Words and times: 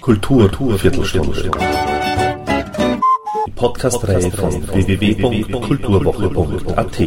Kultur, 0.00 0.48
Viertelstunde. 0.78 1.50
Die 3.46 3.50
Podcast-Reihe 3.50 4.30
von 4.30 4.68
www.kulturwoche.at. 4.68 6.98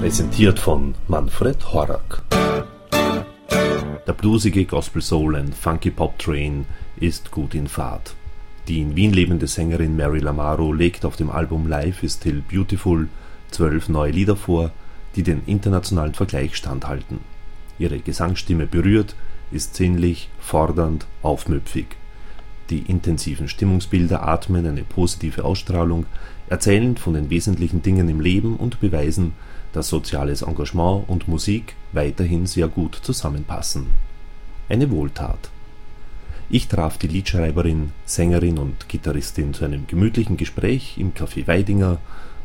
Präsentiert 0.00 0.58
von 0.58 0.94
Manfred 1.06 1.72
Horak. 1.72 2.22
Der 4.06 4.12
bluesige 4.14 4.64
Gospel 4.64 5.02
Soul 5.02 5.36
and 5.36 5.54
Funky 5.54 5.90
Pop 5.90 6.18
Train 6.18 6.64
ist 6.98 7.30
gut 7.30 7.54
in 7.54 7.68
Fahrt. 7.68 8.14
Die 8.68 8.82
in 8.82 8.96
Wien 8.96 9.14
lebende 9.14 9.46
Sängerin 9.46 9.96
Mary 9.96 10.18
Lamaro 10.18 10.74
legt 10.74 11.06
auf 11.06 11.16
dem 11.16 11.30
Album 11.30 11.66
Life 11.66 12.04
is 12.04 12.14
Still 12.16 12.42
Beautiful 12.42 13.08
zwölf 13.50 13.88
neue 13.88 14.12
Lieder 14.12 14.36
vor, 14.36 14.72
die 15.16 15.22
den 15.22 15.40
internationalen 15.46 16.12
Vergleich 16.12 16.54
standhalten. 16.54 17.20
Ihre 17.78 17.98
Gesangsstimme 17.98 18.66
berührt, 18.66 19.16
ist 19.50 19.74
sinnlich, 19.74 20.28
fordernd, 20.38 21.06
aufmüpfig. 21.22 21.86
Die 22.68 22.80
intensiven 22.80 23.48
Stimmungsbilder 23.48 24.28
atmen 24.28 24.66
eine 24.66 24.82
positive 24.82 25.46
Ausstrahlung, 25.46 26.04
erzählen 26.50 26.98
von 26.98 27.14
den 27.14 27.30
wesentlichen 27.30 27.80
Dingen 27.80 28.10
im 28.10 28.20
Leben 28.20 28.56
und 28.56 28.80
beweisen, 28.80 29.32
dass 29.72 29.88
soziales 29.88 30.42
Engagement 30.42 31.08
und 31.08 31.26
Musik 31.26 31.74
weiterhin 31.92 32.44
sehr 32.44 32.68
gut 32.68 32.96
zusammenpassen. 32.96 33.86
Eine 34.68 34.90
Wohltat. 34.90 35.48
Ich 36.50 36.66
traf 36.66 36.96
die 36.96 37.08
Liedschreiberin, 37.08 37.92
Sängerin 38.06 38.56
und 38.56 38.88
Gitarristin 38.88 39.52
zu 39.52 39.66
einem 39.66 39.86
gemütlichen 39.86 40.38
Gespräch 40.38 40.96
im 40.96 41.12
Café 41.12 41.46
Weidinger 41.46 41.98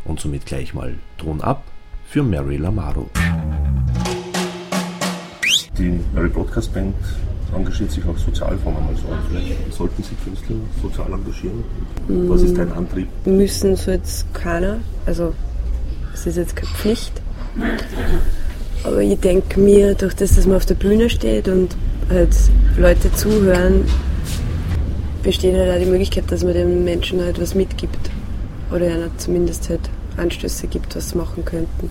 und 0.03 0.19
somit 0.19 0.45
gleich 0.45 0.73
mal 0.73 0.95
Ton 1.17 1.39
ab 1.39 1.63
für 2.09 2.21
Mary 2.21 2.57
Lamaro. 2.57 3.09
Die 5.77 6.01
Mary 6.13 6.27
Broadcast 6.27 6.73
Band 6.73 6.93
engagiert 7.55 7.91
sich 7.91 8.03
auch 8.05 8.17
sozial, 8.17 8.57
fangen 8.57 8.75
wir 8.75 8.81
mal 8.81 8.95
so 8.97 9.07
an. 9.07 9.19
Vielleicht 9.29 9.73
sollten 9.73 10.03
sich 10.03 10.21
Künstler 10.21 10.57
sozial 10.81 11.13
engagieren. 11.13 11.63
Was 12.27 12.41
ist 12.41 12.57
dein 12.57 12.73
Antrieb? 12.73 13.07
Müssen 13.25 13.77
so 13.77 13.91
jetzt 13.91 14.33
keiner, 14.33 14.81
also 15.05 15.33
es 16.13 16.27
ist 16.27 16.35
jetzt 16.35 16.57
keine 16.57 16.73
Pflicht. 16.73 17.21
Aber 18.83 19.01
ich 19.01 19.19
denke 19.19 19.59
mir, 19.59 19.95
durch 19.95 20.13
das, 20.13 20.35
dass 20.35 20.45
man 20.45 20.57
auf 20.57 20.65
der 20.65 20.75
Bühne 20.75 21.09
steht 21.09 21.47
und 21.47 21.75
halt 22.09 22.35
Leute 22.77 23.13
zuhören, 23.13 23.85
besteht 25.23 25.55
halt 25.55 25.71
auch 25.71 25.79
die 25.79 25.89
Möglichkeit, 25.89 26.25
dass 26.29 26.43
man 26.43 26.53
den 26.53 26.83
Menschen 26.83 27.21
halt 27.21 27.39
was 27.39 27.55
mitgibt. 27.55 28.11
Oder 28.71 28.87
einer 28.87 29.17
zumindest 29.17 29.69
halt 29.69 29.89
Anstöße 30.17 30.67
gibt, 30.67 30.95
was 30.95 31.11
sie 31.11 31.17
machen 31.17 31.45
könnten. 31.45 31.89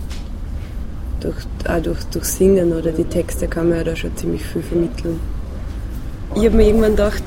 Durch, 1.21 1.37
auch 1.69 1.83
durch, 1.83 2.03
durch 2.13 2.25
Singen 2.25 2.73
oder 2.73 2.93
die 2.93 3.05
Texte 3.05 3.49
kann 3.49 3.69
man 3.69 3.79
ja 3.79 3.85
da 3.85 3.97
schon 3.97 4.15
ziemlich 4.17 4.45
viel 4.45 4.63
vermitteln. 4.63 5.19
Ich 6.35 6.45
habe 6.45 6.57
mir 6.57 6.67
irgendwann 6.67 6.93
gedacht, 6.93 7.23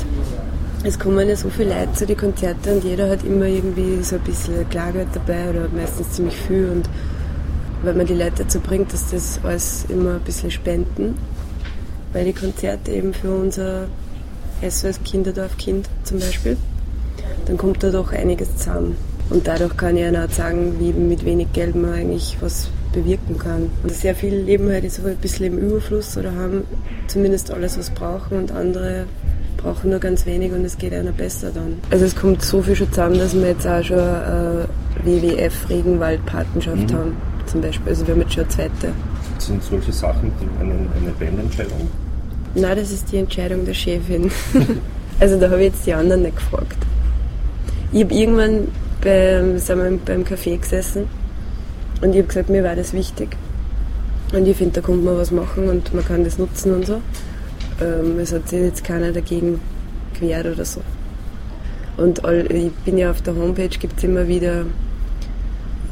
es 0.83 0.99
kommen 0.99 1.27
ja 1.27 1.35
so 1.35 1.49
viele 1.49 1.69
Leute 1.69 1.93
zu 1.93 2.05
den 2.05 2.17
Konzerten 2.17 2.75
und 2.75 2.83
jeder 2.83 3.09
hat 3.09 3.23
immer 3.23 3.45
irgendwie 3.45 4.03
so 4.03 4.17
ein 4.17 4.21
bisschen 4.21 4.69
Klageld 4.69 5.07
dabei 5.13 5.49
oder 5.49 5.67
meistens 5.75 6.11
ziemlich 6.11 6.35
viel 6.35 6.69
und 6.69 6.89
wenn 7.83 7.97
man 7.97 8.05
die 8.05 8.13
Leute 8.13 8.43
dazu 8.43 8.59
bringt, 8.59 8.93
dass 8.93 9.11
das 9.11 9.39
alles 9.43 9.85
immer 9.89 10.15
ein 10.15 10.21
bisschen 10.21 10.51
spenden, 10.51 11.15
weil 12.13 12.25
die 12.25 12.33
Konzerte 12.33 12.91
eben 12.91 13.13
für 13.13 13.33
unser 13.33 13.87
SOS 14.67 15.01
Kinderdorf 15.03 15.57
Kind 15.57 15.89
zum 16.03 16.19
Beispiel, 16.19 16.57
dann 17.45 17.57
kommt 17.57 17.83
da 17.83 17.91
doch 17.91 18.11
einiges 18.11 18.57
zusammen. 18.57 18.95
Und 19.29 19.47
dadurch 19.47 19.75
kann 19.75 19.97
ich 19.97 20.03
ihnen 20.03 20.15
auch 20.15 20.29
sagen, 20.29 20.75
wie 20.79 20.93
mit 20.93 21.25
wenig 21.25 21.51
Geld 21.53 21.75
man 21.75 21.93
eigentlich 21.93 22.37
was 22.41 22.69
bewirken 22.93 23.37
kann. 23.37 23.69
Und 23.83 23.91
sehr 23.91 24.15
viele 24.15 24.41
leben 24.41 24.69
halt 24.69 24.89
so 24.91 25.05
ein 25.05 25.17
bisschen 25.17 25.45
im 25.45 25.57
Überfluss 25.57 26.17
oder 26.17 26.33
haben 26.33 26.63
zumindest 27.07 27.51
alles, 27.51 27.77
was 27.77 27.87
sie 27.87 27.93
brauchen 27.93 28.37
und 28.37 28.51
andere 28.51 29.05
brauchen 29.57 29.89
nur 29.89 29.99
ganz 29.99 30.25
wenig 30.25 30.51
und 30.51 30.63
es 30.63 30.77
geht 30.77 30.93
einer 30.93 31.11
besser 31.11 31.49
dann. 31.53 31.79
Also 31.89 32.05
es 32.05 32.15
kommt 32.15 32.43
so 32.43 32.61
viel 32.61 32.75
schon 32.75 32.89
zusammen, 32.91 33.17
dass 33.17 33.33
wir 33.33 33.47
jetzt 33.47 33.65
auch 33.65 33.83
schon 33.83 33.97
äh, 33.97 34.65
WWF 35.03 35.69
Regenwald-Patenschaft 35.69 36.91
mhm. 36.91 36.95
haben, 36.95 37.17
zum 37.47 37.61
Beispiel. 37.61 37.89
Also 37.89 38.07
wir 38.07 38.13
haben 38.13 38.21
jetzt 38.21 38.33
schon 38.33 38.43
eine 38.43 38.51
zweite. 38.51 38.93
Sind 39.39 39.63
solche 39.63 39.91
Sachen 39.91 40.31
eine, 40.59 40.73
eine 40.73 41.11
Bandentscheidung? 41.19 41.87
Nein, 42.55 42.77
das 42.77 42.91
ist 42.91 43.11
die 43.11 43.17
Entscheidung 43.17 43.65
der 43.65 43.73
Chefin. 43.73 44.31
also 45.19 45.39
da 45.39 45.49
habe 45.49 45.61
ich 45.63 45.73
jetzt 45.73 45.85
die 45.85 45.93
anderen 45.93 46.23
nicht 46.23 46.37
gefragt. 46.37 46.77
Ich 47.91 48.03
habe 48.03 48.13
irgendwann 48.13 48.67
beim, 49.01 49.57
sind 49.59 49.77
wir 49.77 49.99
beim 50.05 50.23
Café 50.23 50.57
gesessen 50.57 51.07
und 52.01 52.11
ich 52.11 52.17
habe 52.17 52.27
gesagt, 52.27 52.49
mir 52.49 52.63
war 52.63 52.75
das 52.75 52.93
wichtig. 52.93 53.35
Und 54.33 54.47
ich 54.47 54.57
finde, 54.57 54.73
da 54.73 54.81
kommt 54.81 55.03
man 55.03 55.17
was 55.17 55.31
machen 55.31 55.69
und 55.69 55.93
man 55.93 56.03
kann 56.03 56.23
das 56.23 56.37
nutzen 56.37 56.73
und 56.73 56.85
so. 56.85 57.01
Ähm, 57.81 58.19
es 58.19 58.33
hat 58.33 58.49
sich 58.49 58.59
jetzt 58.61 58.83
keiner 58.83 59.11
dagegen 59.11 59.59
gewehrt 60.13 60.47
oder 60.47 60.65
so. 60.65 60.81
Und 61.97 62.25
all, 62.25 62.51
ich 62.51 62.71
bin 62.83 62.97
ja 62.97 63.11
auf 63.11 63.21
der 63.21 63.35
Homepage, 63.35 63.69
gibt 63.69 63.97
es 63.97 64.03
immer 64.03 64.27
wieder 64.27 64.65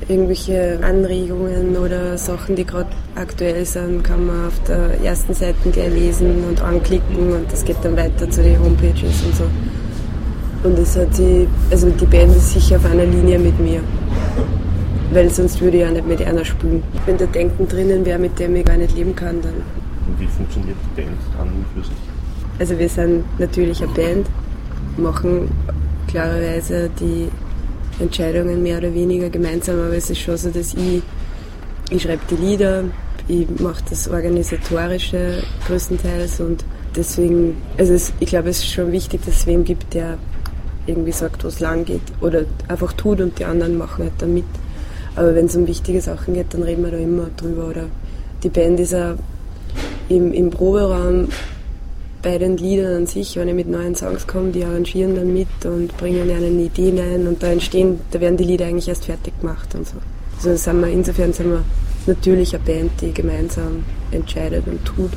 irgendwelche 0.07 0.79
Anregungen 0.81 1.77
oder 1.77 2.17
Sachen, 2.17 2.55
die 2.55 2.65
gerade 2.65 2.89
aktuell 3.15 3.65
sind, 3.65 4.03
kann 4.03 4.25
man 4.25 4.47
auf 4.47 4.59
der 4.67 5.01
ersten 5.03 5.33
Seite 5.33 5.69
gleich 5.71 5.93
lesen 5.93 6.43
und 6.49 6.61
anklicken 6.61 7.33
und 7.33 7.51
das 7.51 7.63
geht 7.65 7.77
dann 7.83 7.95
weiter 7.97 8.29
zu 8.29 8.43
den 8.43 8.59
Homepages 8.59 9.23
und 9.25 9.35
so. 9.35 9.43
Und 10.63 10.79
es 10.79 10.95
hat 10.95 11.13
sie, 11.13 11.47
also 11.71 11.89
die 11.89 12.05
Band 12.05 12.35
ist 12.35 12.53
sicher 12.53 12.77
auf 12.77 12.85
einer 12.85 13.05
Linie 13.05 13.37
mit 13.37 13.59
mir. 13.59 13.81
Weil 15.11 15.29
sonst 15.29 15.61
würde 15.61 15.77
ich 15.77 15.83
ja 15.83 15.91
nicht 15.91 16.07
mit 16.07 16.21
einer 16.25 16.45
spielen. 16.45 16.81
Wenn 17.05 17.17
der 17.17 17.27
Denken 17.27 17.67
drinnen 17.67 18.05
wäre, 18.05 18.17
mit 18.17 18.39
dem 18.39 18.55
ich 18.55 18.65
gar 18.65 18.77
nicht 18.77 18.95
leben 18.95 19.15
kann, 19.15 19.41
dann. 19.41 19.53
Und 20.07 20.19
wie 20.19 20.27
funktioniert 20.27 20.77
die 20.85 21.01
Band 21.01 21.17
an 21.39 21.49
und 21.49 21.65
für 21.75 21.87
sich? 21.87 21.97
Also 22.59 22.79
wir 22.79 22.89
sind 22.89 23.23
natürlich 23.39 23.83
eine 23.83 23.91
Band, 23.91 24.27
machen 24.97 25.49
klarerweise 26.07 26.89
die 26.99 27.27
Entscheidungen 27.99 28.63
mehr 28.63 28.77
oder 28.77 28.93
weniger 28.93 29.29
gemeinsam, 29.29 29.79
aber 29.79 29.95
es 29.95 30.09
ist 30.09 30.19
schon 30.19 30.37
so, 30.37 30.49
dass 30.49 30.73
ich, 30.73 31.01
ich 31.89 32.01
schreibe 32.01 32.21
die 32.29 32.35
Lieder, 32.35 32.85
ich 33.27 33.47
mache 33.59 33.83
das 33.89 34.09
Organisatorische 34.09 35.43
größtenteils 35.67 36.39
und 36.39 36.65
deswegen, 36.95 37.57
also 37.77 37.93
es, 37.93 38.13
ich 38.19 38.29
glaube, 38.29 38.49
es 38.49 38.59
ist 38.59 38.71
schon 38.71 38.91
wichtig, 38.91 39.21
dass 39.25 39.37
es 39.37 39.47
wem 39.47 39.63
gibt, 39.63 39.93
der 39.93 40.17
irgendwie 40.85 41.11
sagt, 41.11 41.43
wo 41.43 41.47
es 41.47 41.59
lang 41.59 41.85
geht 41.85 42.01
oder 42.21 42.43
einfach 42.67 42.93
tut 42.93 43.21
und 43.21 43.39
die 43.39 43.45
anderen 43.45 43.77
machen 43.77 44.03
halt 44.03 44.13
dann 44.17 44.33
mit. 44.33 44.45
Aber 45.15 45.35
wenn 45.35 45.45
es 45.45 45.55
um 45.55 45.67
wichtige 45.67 46.01
Sachen 46.01 46.33
geht, 46.33 46.53
dann 46.53 46.63
reden 46.63 46.83
wir 46.83 46.91
da 46.91 46.97
immer 46.97 47.27
drüber. 47.37 47.67
Oder 47.67 47.85
die 48.43 48.49
Band 48.49 48.79
ist 48.79 48.91
ja 48.91 49.15
im, 50.09 50.33
im 50.33 50.49
Proberaum 50.49 51.27
bei 52.23 52.37
den 52.37 52.57
Liedern 52.57 52.95
an 52.95 53.05
sich, 53.05 53.35
wenn 53.35 53.49
ich 53.49 53.53
mit 53.53 53.67
neuen 53.67 53.95
Songs 53.95 54.25
komme, 54.25 54.51
die 54.51 54.63
arrangieren 54.63 55.13
dann 55.15 55.33
mit 55.33 55.47
und 55.65 55.95
bringen 55.97 56.31
eine 56.31 56.47
Idee 56.47 56.89
ein 56.99 57.27
und 57.27 57.43
da 57.43 57.47
entstehen, 57.47 57.99
da 58.11 58.19
werden 58.21 58.37
die 58.37 58.45
Lieder 58.45 58.65
eigentlich 58.65 58.87
erst 58.87 59.05
fertig 59.05 59.39
gemacht 59.39 59.75
und 59.75 59.87
so. 59.87 59.97
Also 60.37 60.55
sind 60.55 60.81
wir, 60.81 60.87
insofern 60.87 61.33
sind 61.33 61.51
wir 61.51 61.63
natürlich 62.07 62.55
eine 62.55 62.63
Band, 62.63 62.91
die 63.01 63.13
gemeinsam 63.13 63.83
entscheidet 64.11 64.65
und 64.67 64.83
tut. 64.85 65.11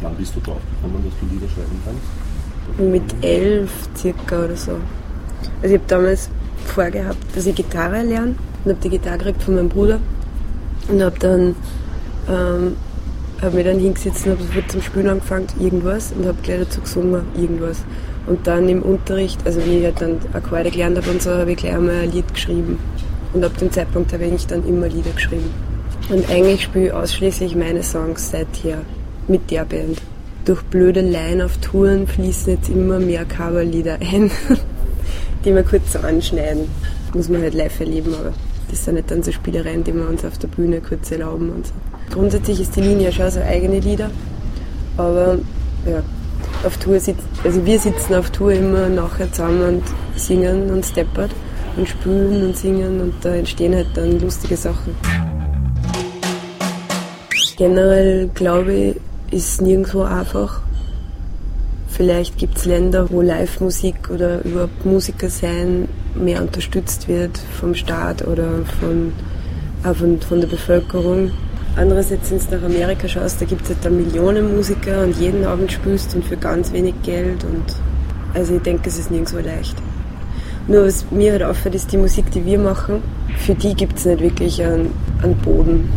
Wann 0.00 0.14
bist 0.14 0.34
du 0.36 0.40
drauf 0.40 0.60
gekommen, 0.76 1.04
dass 1.04 1.20
du 1.20 1.34
Lieder 1.34 1.48
schreiben 1.48 1.82
kannst? 1.84 2.90
Mit 2.90 3.24
elf 3.24 3.70
circa 3.96 4.44
oder 4.44 4.56
so. 4.56 4.72
Also 5.62 5.74
ich 5.74 5.80
habe 5.80 5.88
damals 5.88 6.30
vorgehabt, 6.64 7.18
dass 7.34 7.46
ich 7.46 7.56
Gitarre 7.56 8.02
lerne 8.02 8.36
und 8.64 8.70
habe 8.70 8.82
die 8.82 8.88
Gitarre 8.88 9.18
gekriegt 9.18 9.42
von 9.42 9.56
meinem 9.56 9.68
Bruder 9.68 9.98
und 10.88 11.02
habe 11.02 11.18
dann 11.18 11.56
ähm, 12.28 12.76
habe 13.42 13.56
mich 13.56 13.64
dann 13.64 13.78
hingesetzt 13.78 14.26
und 14.26 14.32
habe 14.32 14.42
sofort 14.44 14.70
zum 14.70 14.82
Spielen 14.82 15.08
angefangen, 15.08 15.46
irgendwas 15.60 16.12
und 16.12 16.26
habe 16.26 16.38
gleich 16.42 16.60
dazu 16.60 16.80
gesungen, 16.80 17.22
irgendwas. 17.36 17.84
Und 18.26 18.46
dann 18.46 18.68
im 18.68 18.82
Unterricht, 18.82 19.40
also 19.44 19.64
wie 19.64 19.78
ich 19.78 19.84
halt 19.84 20.00
dann 20.00 20.18
Akkorde 20.32 20.70
gelernt 20.70 20.96
habe 20.96 21.10
und 21.10 21.20
so, 21.20 21.30
habe 21.30 21.52
ich 21.52 21.58
gleich 21.58 21.74
einmal 21.74 21.96
ein 21.96 22.12
Lied 22.12 22.32
geschrieben. 22.32 22.78
Und 23.32 23.44
ab 23.44 23.56
dem 23.58 23.72
Zeitpunkt 23.72 24.12
habe 24.12 24.24
ich 24.24 24.46
dann 24.46 24.66
immer 24.66 24.88
Lieder 24.88 25.10
geschrieben. 25.10 25.50
Und 26.10 26.28
eigentlich 26.30 26.62
spiele 26.62 26.86
ich 26.86 26.92
ausschließlich 26.92 27.56
meine 27.56 27.82
Songs 27.82 28.30
seither 28.30 28.82
mit 29.26 29.50
der 29.50 29.64
Band. 29.64 30.00
Durch 30.44 30.62
blöde 30.62 31.00
Line 31.00 31.44
auf 31.44 31.56
Touren 31.58 32.06
fließen 32.06 32.54
jetzt 32.54 32.68
immer 32.68 32.98
mehr 32.98 33.24
Coverlieder 33.24 33.98
ein. 34.00 34.30
die 35.44 35.54
wir 35.54 35.62
kurz 35.62 35.92
so 35.92 35.98
anschneiden. 36.00 36.68
Muss 37.14 37.28
man 37.28 37.42
halt 37.42 37.54
live 37.54 37.78
erleben, 37.80 38.14
aber 38.14 38.32
das 38.70 38.84
sind 38.84 38.94
nicht 38.94 39.10
dann 39.10 39.22
so 39.22 39.32
Spielereien, 39.32 39.84
die 39.84 39.92
wir 39.92 40.08
uns 40.08 40.24
auf 40.24 40.38
der 40.38 40.48
Bühne 40.48 40.80
kurz 40.80 41.10
erlauben 41.10 41.50
und 41.50 41.66
so. 41.66 41.72
Grundsätzlich 42.12 42.60
ist 42.60 42.76
die 42.76 42.82
Linie 42.82 43.10
schon 43.10 43.30
so 43.30 43.40
eigene 43.40 43.80
Lieder, 43.80 44.10
aber 44.98 45.38
ja, 45.86 46.02
auf 46.64 46.76
Tour 46.76 47.00
sitzt, 47.00 47.24
also 47.42 47.64
wir 47.64 47.78
sitzen 47.80 48.14
auf 48.14 48.30
Tour 48.30 48.52
immer 48.52 48.88
nachher 48.88 49.32
zusammen 49.32 49.62
und 49.62 49.82
singen 50.14 50.70
und 50.70 50.84
steppert 50.84 51.30
und 51.76 51.88
spülen 51.88 52.46
und 52.46 52.56
singen 52.56 53.00
und 53.00 53.14
da 53.22 53.34
entstehen 53.34 53.74
halt 53.74 53.88
dann 53.94 54.20
lustige 54.20 54.56
Sachen. 54.56 54.94
Generell 57.56 58.28
glaube 58.34 58.72
ich, 58.72 58.96
ist 59.30 59.62
nirgendwo 59.62 60.02
einfach. 60.02 60.60
Vielleicht 61.88 62.36
gibt 62.36 62.58
es 62.58 62.66
Länder, 62.66 63.10
wo 63.10 63.22
Live-Musik 63.22 64.10
oder 64.10 64.44
überhaupt 64.44 64.84
Musiker 64.84 65.30
sein 65.30 65.88
mehr 66.14 66.42
unterstützt 66.42 67.08
wird 67.08 67.38
vom 67.58 67.74
Staat 67.74 68.26
oder 68.26 68.64
von, 68.80 69.12
von, 69.82 70.20
von 70.20 70.40
der 70.40 70.48
Bevölkerung. 70.48 71.30
Andererseits, 71.74 72.30
wenn 72.30 72.38
du 72.38 72.56
nach 72.56 72.64
Amerika 72.64 73.08
schaust, 73.08 73.40
da 73.40 73.46
gibt 73.46 73.62
es 73.62 73.70
halt 73.70 73.78
dann 73.82 73.96
Millionen 73.96 74.54
Musiker 74.54 75.02
und 75.04 75.16
jeden 75.18 75.44
Abend 75.44 75.72
spielst 75.72 76.14
und 76.14 76.24
für 76.24 76.36
ganz 76.36 76.70
wenig 76.72 76.94
Geld. 77.02 77.44
Und 77.44 77.64
also 78.34 78.56
ich 78.56 78.62
denke, 78.62 78.88
es 78.88 78.98
ist 78.98 79.10
nirgendwo 79.10 79.38
leicht. 79.38 79.76
Nur 80.68 80.86
was 80.86 81.10
mir 81.10 81.32
halt 81.32 81.42
auffällt, 81.42 81.74
ist 81.74 81.90
die 81.90 81.96
Musik, 81.96 82.30
die 82.30 82.44
wir 82.44 82.58
machen, 82.58 83.02
für 83.38 83.54
die 83.54 83.74
gibt 83.74 83.98
es 83.98 84.04
nicht 84.04 84.20
wirklich 84.20 84.62
einen, 84.62 84.92
einen 85.22 85.36
Boden. 85.36 85.90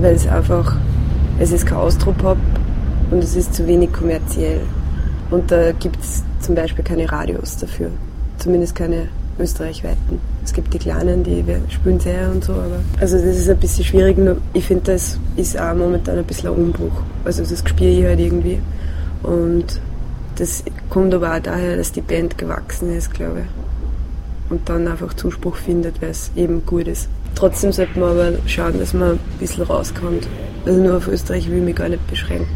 Weil 0.00 0.14
es 0.14 0.26
einfach, 0.26 0.76
es 1.38 1.52
ist 1.52 1.66
kein 1.66 1.78
Austropop 1.78 2.38
und 3.10 3.22
es 3.22 3.36
ist 3.36 3.54
zu 3.54 3.66
wenig 3.66 3.92
kommerziell. 3.92 4.60
Und 5.30 5.50
da 5.50 5.72
gibt 5.72 6.00
es 6.00 6.22
zum 6.40 6.54
Beispiel 6.54 6.84
keine 6.84 7.10
Radios 7.10 7.58
dafür. 7.58 7.90
Zumindest 8.38 8.74
keine 8.74 9.08
österreichweiten. 9.38 10.20
Es 10.48 10.54
gibt 10.54 10.72
die 10.72 10.78
kleinen, 10.78 11.22
die 11.24 11.44
spielen 11.68 12.00
sehr 12.00 12.30
und 12.30 12.42
so, 12.42 12.54
aber 12.54 12.80
also 13.00 13.18
das 13.18 13.36
ist 13.36 13.50
ein 13.50 13.58
bisschen 13.58 13.84
schwierig. 13.84 14.16
Ich 14.54 14.64
finde, 14.64 14.92
das 14.92 15.18
ist 15.36 15.60
auch 15.60 15.74
momentan 15.74 16.16
ein 16.16 16.24
bisschen 16.24 16.48
ein 16.48 16.54
Umbruch. 16.54 17.02
Also 17.26 17.42
das 17.42 17.62
spiele 17.68 17.90
ich 17.90 18.04
halt 18.06 18.18
irgendwie. 18.18 18.58
Und 19.22 19.78
das 20.36 20.64
kommt 20.88 21.12
aber 21.12 21.34
auch 21.34 21.38
daher, 21.40 21.76
dass 21.76 21.92
die 21.92 22.00
Band 22.00 22.38
gewachsen 22.38 22.96
ist, 22.96 23.12
glaube 23.12 23.40
ich. 23.40 24.50
Und 24.50 24.66
dann 24.70 24.88
einfach 24.88 25.12
Zuspruch 25.12 25.56
findet, 25.56 26.00
weil 26.00 26.12
es 26.12 26.30
eben 26.34 26.64
gut 26.64 26.88
ist. 26.88 27.10
Trotzdem 27.34 27.70
sollte 27.70 28.00
man 28.00 28.12
aber 28.12 28.32
schauen, 28.46 28.78
dass 28.78 28.94
man 28.94 29.10
ein 29.10 29.20
bisschen 29.38 29.64
rauskommt. 29.64 30.26
Also 30.64 30.80
nur 30.80 30.96
auf 30.96 31.08
Österreich 31.08 31.46
will 31.50 31.58
ich 31.58 31.64
mich 31.64 31.76
gar 31.76 31.90
nicht 31.90 32.06
beschränken. 32.06 32.48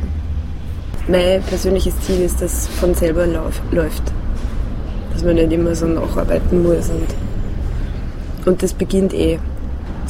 Mein 1.09 1.43
persönliches 1.43 2.01
Ziel 2.01 2.23
ist, 2.23 2.41
dass 2.41 2.53
es 2.55 2.69
von 2.69 2.95
selber 2.95 3.27
läuft 3.27 4.13
dass 5.13 5.23
man 5.25 5.35
nicht 5.35 5.53
immer 5.53 5.75
so 5.75 5.87
nacharbeiten 5.87 6.63
muss. 6.63 6.89
Und, 6.89 7.32
und 8.45 8.63
das 8.63 8.73
beginnt 8.73 9.13
eh. 9.15 9.39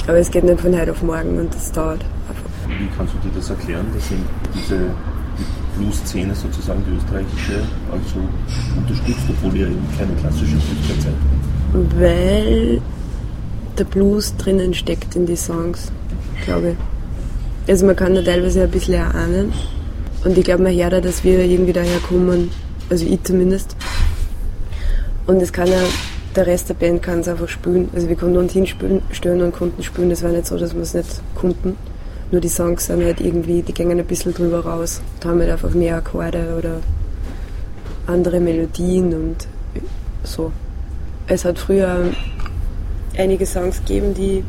Aber 0.07 0.19
es 0.19 0.31
geht 0.31 0.45
nicht 0.45 0.61
von 0.61 0.79
heute 0.79 0.91
auf 0.91 1.03
morgen 1.03 1.39
und 1.39 1.55
das 1.55 1.71
dauert 1.73 2.01
einfach. 2.29 2.45
Wie 2.69 2.89
kannst 2.97 3.15
du 3.15 3.29
dir 3.29 3.35
das 3.37 3.51
erklären, 3.51 3.87
dass 3.95 4.11
eben 4.11 4.25
diese 4.55 4.79
die 5.39 5.79
Blues-Szene 5.79 6.35
sozusagen, 6.35 6.83
die 6.87 6.97
österreichische, 6.97 7.63
also 7.91 8.21
unterstützt, 8.77 9.23
obwohl 9.31 9.57
ihr 9.57 9.67
eben 9.69 9.87
keine 9.99 10.13
klassische 10.15 10.53
Künstler 10.53 11.03
seid? 11.03 12.01
Weil 12.01 12.81
der 13.79 13.85
Blues 13.85 14.37
drinnen 14.37 14.75
steckt 14.75 15.17
in 15.17 15.27
die 15.27 15.37
Songs, 15.37 15.91
glaube 16.45 16.71
ich. 16.71 17.71
Also 17.71 17.87
man 17.87 17.97
kann 17.97 18.15
da 18.15 18.23
teilweise 18.23 18.65
ein 18.65 18.71
bisschen 18.71 18.95
erahnen. 18.95 19.53
Und 20.25 20.37
ich 20.37 20.45
glaube, 20.45 20.63
man 20.63 20.75
hört 20.75 20.95
auch, 20.95 21.01
dass 21.01 21.25
wir 21.25 21.45
irgendwie 21.45 21.73
daher 21.73 21.99
kommen, 22.01 22.51
also 22.91 23.07
ich 23.07 23.23
zumindest, 23.23 23.77
und 25.27 25.41
es 25.41 25.53
kann 25.53 25.69
ja, 25.69 25.83
der 26.35 26.47
Rest 26.47 26.69
der 26.69 26.75
Band 26.75 27.03
kann 27.03 27.21
es 27.21 27.29
einfach 27.29 27.49
spielen. 27.49 27.91
Also 27.95 28.09
wir 28.09 28.17
konnten 28.17 28.39
uns 28.39 28.53
hinstellen 28.53 29.43
und 29.43 29.53
konnten 29.53 29.83
spielen. 29.83 30.11
Das 30.11 30.23
war 30.23 30.31
nicht 30.31 30.47
so, 30.47 30.57
dass 30.57 30.75
wir 30.75 30.83
es 30.83 30.95
nicht 30.95 31.21
konnten. 31.35 31.77
Nur 32.31 32.41
die 32.41 32.49
Songs 32.49 32.87
sind 32.87 33.05
halt 33.05 33.21
irgendwie, 33.21 33.63
die 33.63 33.75
gingen 33.75 33.99
ein 33.99 34.07
bisschen 34.07 34.33
drüber 34.33 34.65
raus. 34.65 35.03
Da 35.21 35.29
haben 35.29 35.39
wir 35.39 35.47
halt 35.47 35.53
einfach 35.53 35.75
mehr 35.75 35.97
Akkorde 35.97 36.57
oder 36.59 36.77
andere 38.07 38.41
Melodien 38.41 39.13
und 39.15 39.47
so. 40.25 40.51
Es 41.27 41.45
hat 41.45 41.59
früher 41.59 42.07
einige 43.17 43.45
Songs 43.45 43.79
gegeben, 43.85 44.15
die 44.15 44.43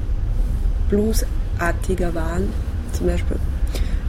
bluesartiger 0.90 2.16
waren, 2.16 2.50
zum 2.94 3.08
Beispiel. 3.08 3.38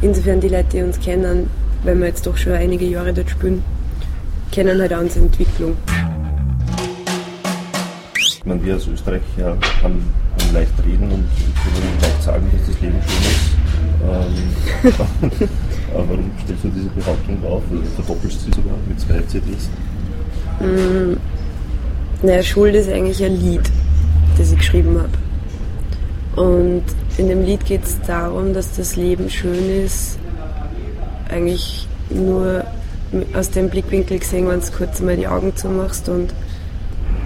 Insofern 0.01 0.41
die 0.41 0.49
Leute, 0.49 0.69
die 0.73 0.83
uns 0.83 1.01
kennen, 1.01 1.51
wenn 1.83 1.99
wir 1.99 2.07
jetzt 2.07 2.27
doch 2.27 2.37
schon 2.37 2.53
einige 2.53 2.85
Jahre 2.85 3.13
dort 3.13 3.31
spielen, 3.31 3.65
kennen 4.53 4.81
halt 4.81 4.95
auch 4.95 5.01
unsere 5.01 5.25
Entwicklung. 5.25 5.77
Ich 8.45 8.49
meine, 8.49 8.63
wir 8.63 8.75
als 8.75 8.87
Österreicher 8.87 9.57
haben, 9.83 10.05
haben 10.39 10.53
leicht 10.53 10.73
reden 10.85 11.05
und 11.05 11.25
können 11.25 11.99
leicht 12.03 12.23
sagen, 12.23 12.47
dass 12.53 12.67
das 12.67 12.79
Leben 12.83 13.01
schön 13.01 13.31
ist. 13.33 14.93
Ähm, 14.93 15.49
aber 15.95 16.09
warum 16.11 16.31
stellst 16.45 16.65
du 16.65 16.69
diese 16.69 16.91
Behauptung 16.91 17.43
auf? 17.47 17.63
Verdoppelst 17.95 18.43
du 18.43 18.45
sie 18.45 18.61
sogar 18.61 18.77
mit 18.87 19.01
zwei 19.01 19.23
CDs? 19.29 19.71
Mm, 20.61 21.17
naja, 22.23 22.43
Schuld 22.43 22.75
ist 22.75 22.91
eigentlich 22.91 23.25
ein 23.25 23.35
Lied, 23.41 23.63
das 24.37 24.53
ich 24.53 24.59
geschrieben 24.59 25.01
habe. 25.01 26.43
Und 26.47 26.85
in 27.17 27.29
dem 27.29 27.47
Lied 27.47 27.65
geht 27.65 27.85
es 27.85 27.99
darum, 28.03 28.53
dass 28.53 28.77
das 28.77 28.95
Leben 28.97 29.31
schön 29.31 29.85
ist, 29.87 30.19
eigentlich 31.31 31.89
nur 32.11 32.63
aus 33.33 33.49
dem 33.49 33.71
Blickwinkel 33.71 34.19
gesehen, 34.19 34.47
wenn 34.49 34.61
du 34.61 34.67
kurz 34.77 35.01
mal 35.01 35.17
die 35.17 35.29
Augen 35.29 35.57
zumachst 35.57 36.11
und 36.11 36.35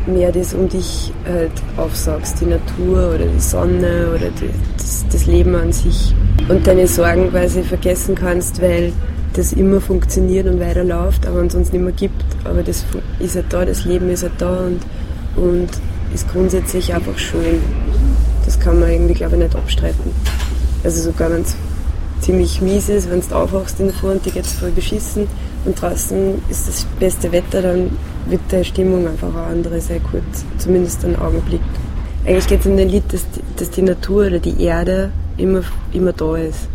mehr 0.09 0.33
das 0.33 0.55
um 0.55 0.69
dich 0.69 1.13
halt 1.27 1.53
aufsagst, 1.77 2.41
die 2.41 2.47
Natur 2.47 3.15
oder 3.15 3.27
die 3.27 3.41
Sonne 3.41 4.09
oder 4.11 4.31
die, 4.31 4.51
das, 4.77 5.05
das, 5.11 5.27
Leben 5.27 5.55
an 5.55 5.73
sich. 5.73 6.15
Und 6.49 6.67
deine 6.67 6.87
Sorgen 6.87 7.31
quasi 7.31 7.63
vergessen 7.63 8.15
kannst, 8.15 8.61
weil 8.63 8.93
das 9.35 9.53
immer 9.53 9.81
funktioniert 9.81 10.47
und 10.47 10.61
weiterläuft, 10.61 11.27
aber 11.27 11.43
es 11.43 11.55
uns 11.55 11.73
nicht 11.73 11.83
mehr 11.83 11.93
gibt. 11.93 12.25
Aber 12.45 12.63
das 12.63 12.85
ist 13.19 13.37
halt 13.37 13.47
da, 13.51 13.65
das 13.65 13.85
Leben 13.85 14.09
ist 14.11 14.23
halt 14.23 14.33
da 14.39 14.59
und, 14.67 14.81
und 15.37 15.69
ist 16.15 16.31
grundsätzlich 16.33 16.95
einfach 16.95 17.19
schön. 17.19 17.61
Das 18.45 18.59
kann 18.59 18.81
man 18.81 18.91
irgendwie, 18.91 19.15
glaube 19.15 19.37
ich, 19.37 19.43
nicht 19.43 19.55
abstreiten. 19.55 20.11
Also 20.83 21.03
sogar 21.03 21.31
wenn 21.31 21.43
es 21.43 21.55
ziemlich 22.21 22.61
mies 22.61 22.89
ist, 22.89 23.11
wenn 23.11 23.21
du 23.21 23.35
aufwachst 23.35 23.79
in 23.81 23.87
der 23.87 23.95
Früh 23.95 24.11
und 24.11 24.25
dir 24.25 24.33
geht 24.33 24.45
es 24.45 24.53
voll 24.55 24.71
beschissen 24.71 25.27
und 25.65 25.81
draußen 25.81 26.41
ist 26.49 26.69
das 26.69 26.87
beste 26.99 27.31
Wetter, 27.33 27.63
dann 27.63 27.91
wird 28.29 28.41
die 28.51 28.65
Stimmung 28.65 29.07
einfach 29.07 29.29
eine 29.29 29.45
andere 29.45 29.81
sehr 29.81 30.01
kurz, 30.01 30.45
zumindest 30.59 31.05
einen 31.05 31.17
Augenblick. 31.17 31.61
Eigentlich 32.27 32.47
geht 32.47 32.61
es 32.61 32.67
in 32.67 32.77
dem 32.77 32.89
Lied, 32.89 33.13
dass 33.13 33.29
die, 33.31 33.41
dass 33.57 33.71
die 33.71 33.83
Natur 33.83 34.27
oder 34.27 34.39
die 34.39 34.63
Erde 34.63 35.11
immer, 35.37 35.63
immer 35.93 36.13
da 36.13 36.37
ist 36.37 36.69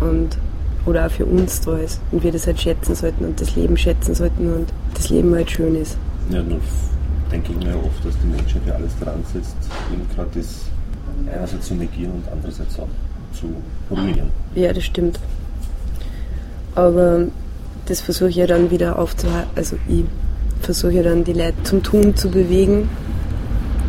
und 0.00 0.36
oder 0.84 1.06
auch 1.06 1.10
für 1.10 1.24
uns 1.24 1.60
da 1.60 1.76
ist 1.76 2.00
und 2.10 2.24
wir 2.24 2.32
das 2.32 2.46
halt 2.46 2.60
schätzen 2.60 2.94
sollten 2.94 3.24
und 3.24 3.40
das 3.40 3.54
Leben 3.54 3.76
schätzen 3.76 4.14
sollten 4.14 4.52
und 4.52 4.72
das 4.94 5.10
Leben 5.10 5.34
halt 5.34 5.50
schön 5.50 5.76
ist. 5.76 5.96
Ja, 6.30 6.42
nur 6.42 6.60
denke 7.30 7.52
ich 7.52 7.64
mir 7.64 7.76
oft, 7.76 8.04
dass 8.04 8.14
die 8.20 8.26
Menschen 8.26 8.60
für 8.62 8.74
alles 8.74 8.92
dran 9.00 9.22
setzt, 9.32 9.56
eben 9.92 10.06
gerade 10.14 10.30
das 10.34 10.62
einerseits 11.32 11.68
zu 11.68 11.74
negieren 11.74 12.12
und 12.12 12.24
andererseits 12.32 12.78
auch 12.78 12.88
zu 13.32 13.54
ruinieren. 13.90 14.30
Ja, 14.54 14.72
das 14.72 14.84
stimmt. 14.84 15.18
Aber 16.74 17.26
das 17.86 18.00
versuche 18.00 18.30
ich 18.30 18.36
ja 18.36 18.46
dann 18.46 18.70
wieder 18.70 18.98
aufzuhalten. 18.98 19.50
Also 19.54 19.76
ich 19.88 20.04
versuche 20.62 21.02
dann 21.02 21.24
die 21.24 21.32
Leute 21.32 21.62
zum 21.64 21.82
Tun 21.82 22.16
zu 22.16 22.30
bewegen 22.30 22.88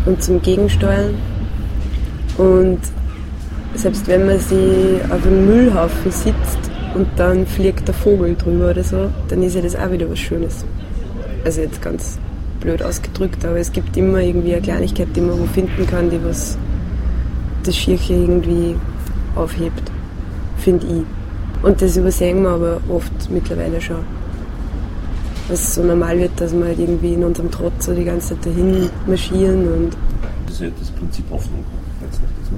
und 0.05 0.21
zum 0.21 0.41
Gegensteuern. 0.41 1.15
Und 2.37 2.79
selbst 3.75 4.07
wenn 4.07 4.25
man 4.25 4.39
sie 4.39 4.99
auf 5.09 5.25
einem 5.25 5.45
Müllhaufen 5.45 6.11
sitzt 6.11 6.59
und 6.95 7.07
dann 7.15 7.45
fliegt 7.45 7.87
der 7.87 7.95
Vogel 7.95 8.35
drüber 8.35 8.71
oder 8.71 8.83
so, 8.83 9.09
dann 9.27 9.43
ist 9.43 9.55
ja 9.55 9.61
das 9.61 9.75
auch 9.75 9.91
wieder 9.91 10.09
was 10.09 10.19
Schönes. 10.19 10.65
Also 11.45 11.61
jetzt 11.61 11.81
ganz 11.81 12.17
blöd 12.59 12.81
ausgedrückt, 12.81 13.43
aber 13.45 13.57
es 13.57 13.71
gibt 13.71 13.95
immer 13.97 14.19
irgendwie 14.19 14.53
eine 14.53 14.61
Kleinigkeit, 14.61 15.09
die 15.15 15.21
man 15.21 15.39
wo 15.39 15.45
finden 15.45 15.85
kann, 15.87 16.09
die 16.09 16.23
was 16.23 16.57
das 17.63 17.75
Schirche 17.75 18.13
irgendwie 18.13 18.75
aufhebt, 19.35 19.91
finde 20.57 20.85
ich. 20.85 21.65
Und 21.65 21.81
das 21.81 21.97
übersehen 21.97 22.43
wir 22.43 22.49
aber 22.49 22.81
oft 22.89 23.29
mittlerweile 23.29 23.81
schon. 23.81 24.22
Dass 25.49 25.59
es 25.59 25.75
so 25.75 25.83
normal 25.83 26.17
wird, 26.19 26.31
dass 26.37 26.53
wir 26.53 26.65
halt 26.65 26.79
irgendwie 26.79 27.13
in 27.13 27.23
unserem 27.23 27.51
Trotz 27.51 27.85
so 27.85 27.93
die 27.93 28.05
ganze 28.05 28.29
Zeit 28.29 28.45
dahin 28.45 28.89
marschieren 29.07 29.67
und. 29.67 29.97
Das 30.45 30.55
ist 30.55 30.61
ja 30.61 30.69
das 30.79 30.91
Prinzip 30.91 31.25
Hoffnung. 31.29 31.63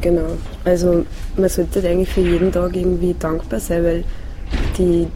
Genau. 0.01 0.37
Also 0.63 1.05
man 1.37 1.49
sollte 1.49 1.87
eigentlich 1.87 2.09
für 2.09 2.21
jeden 2.21 2.51
Tag 2.51 2.75
irgendwie 2.75 3.15
dankbar 3.17 3.59
sein, 3.59 3.83
weil 3.83 4.03
die, 4.77 5.07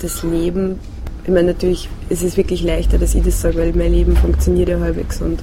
das 0.00 0.22
Leben, 0.22 0.78
ich 1.24 1.30
meine 1.30 1.52
natürlich, 1.52 1.88
es 2.10 2.22
ist 2.22 2.36
wirklich 2.36 2.62
leichter, 2.62 2.98
dass 2.98 3.14
ich 3.14 3.22
das 3.22 3.40
sage, 3.40 3.58
weil 3.58 3.72
mein 3.72 3.92
Leben 3.92 4.16
funktioniert 4.16 4.68
ja 4.68 4.80
halbwegs 4.80 5.20
und 5.20 5.42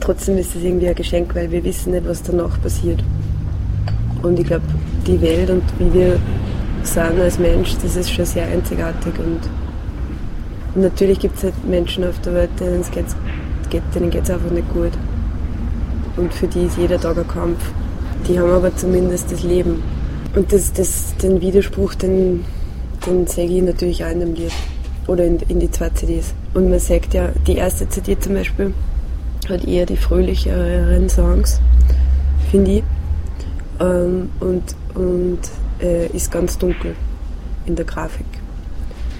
trotzdem 0.00 0.38
ist 0.38 0.54
es 0.56 0.62
irgendwie 0.62 0.88
ein 0.88 0.94
Geschenk, 0.94 1.34
weil 1.34 1.50
wir 1.50 1.62
wissen 1.64 1.92
nicht, 1.92 2.08
was 2.08 2.22
danach 2.22 2.60
passiert. 2.62 3.02
Und 4.22 4.38
ich 4.38 4.46
glaube, 4.46 4.64
die 5.06 5.20
Welt 5.20 5.50
und 5.50 5.62
wie 5.78 5.92
wir 5.92 6.18
sind 6.82 7.20
als 7.20 7.38
Mensch, 7.38 7.76
das 7.82 7.96
ist 7.96 8.10
schon 8.10 8.24
sehr 8.24 8.46
einzigartig. 8.46 9.12
Und 9.18 9.40
natürlich 10.76 11.18
gibt 11.18 11.36
es 11.36 11.44
halt 11.44 11.54
Menschen 11.66 12.04
auf 12.04 12.20
der 12.20 12.34
Welt, 12.34 12.50
denen 12.60 12.82
geht, 14.10 14.22
es 14.22 14.30
einfach 14.30 14.50
nicht 14.50 14.72
gut. 14.72 14.92
Und 16.16 16.32
für 16.32 16.46
die 16.46 16.64
ist 16.64 16.78
jeder 16.78 17.00
Tag 17.00 17.18
ein 17.18 17.28
Kampf. 17.28 17.58
Die 18.28 18.38
haben 18.38 18.50
aber 18.50 18.74
zumindest 18.74 19.32
das 19.32 19.42
Leben. 19.42 19.82
Und 20.34 20.52
das, 20.52 20.72
das, 20.72 21.14
den 21.16 21.40
Widerspruch, 21.40 21.94
den, 21.94 22.44
den 23.06 23.26
sehe 23.26 23.48
ich 23.48 23.62
natürlich 23.62 24.04
auch 24.04 24.10
in 24.10 24.20
dem 24.20 24.34
Lied. 24.34 24.52
Oder 25.06 25.24
in, 25.24 25.38
in 25.48 25.60
die 25.60 25.70
zwei 25.70 25.90
CDs. 25.90 26.34
Und 26.54 26.70
man 26.70 26.80
sagt 26.80 27.14
ja, 27.14 27.28
die 27.46 27.56
erste 27.56 27.88
CD 27.88 28.18
zum 28.18 28.34
Beispiel 28.34 28.74
hat 29.48 29.64
eher 29.64 29.86
die 29.86 29.96
fröhlicheren 29.96 31.08
Songs, 31.08 31.60
finde 32.50 32.70
ich. 32.72 32.82
Ähm, 33.78 34.30
und 34.40 34.62
und 34.96 35.38
äh, 35.80 36.06
ist 36.08 36.30
ganz 36.30 36.58
dunkel 36.58 36.94
in 37.66 37.76
der 37.76 37.84
Grafik. 37.84 38.26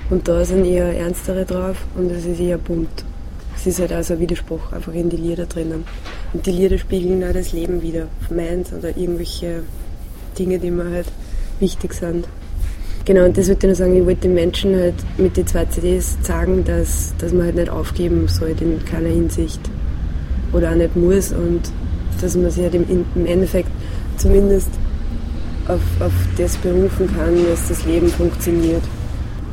Und 0.09 0.29
da 0.29 0.45
sind 0.45 0.65
eher 0.65 0.97
ernstere 0.97 1.45
drauf 1.45 1.77
und 1.97 2.11
es 2.13 2.25
ist 2.25 2.39
eher 2.39 2.59
bunt. 2.59 3.05
Es 3.57 3.67
ist 3.67 3.81
halt 3.81 3.93
auch 3.93 4.03
so 4.05 4.15
ein 4.15 4.21
Widerspruch 4.21 4.73
einfach 4.73 4.93
in 4.93 5.11
die 5.11 5.17
Lieder 5.17 5.47
drinnen. 5.47 5.85
Und 6.33 6.47
die 6.47 6.53
Lieder 6.53 6.79
spiegeln 6.79 7.25
auch 7.25 7.33
das 7.33 7.53
Leben 7.53 7.83
wieder, 7.83 8.07
meins 8.31 8.73
oder 8.73 8.97
irgendwelche 8.97 9.63
Dinge, 10.39 10.61
die 10.61 10.71
mir 10.71 10.91
halt 10.91 11.07
wichtig 11.59 11.95
sind. 11.95 12.29
Genau, 13.05 13.25
und 13.25 13.37
das 13.37 13.49
würde 13.49 13.59
ich 13.59 13.67
nur 13.67 13.75
sagen, 13.75 13.97
ich 13.97 14.07
wollte 14.07 14.23
den 14.23 14.35
Menschen 14.35 14.77
halt 14.77 14.95
mit 15.17 15.37
den 15.37 15.47
zwei 15.47 15.65
CDs 15.65 16.17
sagen, 16.23 16.65
dass, 16.65 17.15
dass 17.19 17.33
man 17.33 17.47
halt 17.47 17.57
nicht 17.57 17.71
aufgeben 17.71 18.29
sollte 18.29 18.65
in 18.65 18.85
keiner 18.85 19.09
Hinsicht. 19.09 19.61
Oder 20.53 20.71
auch 20.71 20.77
nicht 20.77 20.95
muss 20.95 21.33
und 21.33 21.63
dass 22.21 22.37
man 22.37 22.51
sich 22.51 22.63
halt 22.63 22.75
im, 22.75 23.05
im 23.15 23.27
Endeffekt 23.27 23.71
zumindest 24.19 24.71
auf, 25.67 25.81
auf 26.01 26.13
das 26.37 26.57
berufen 26.59 27.09
kann, 27.17 27.35
dass 27.49 27.69
das 27.69 27.85
Leben 27.85 28.09
funktioniert 28.09 28.83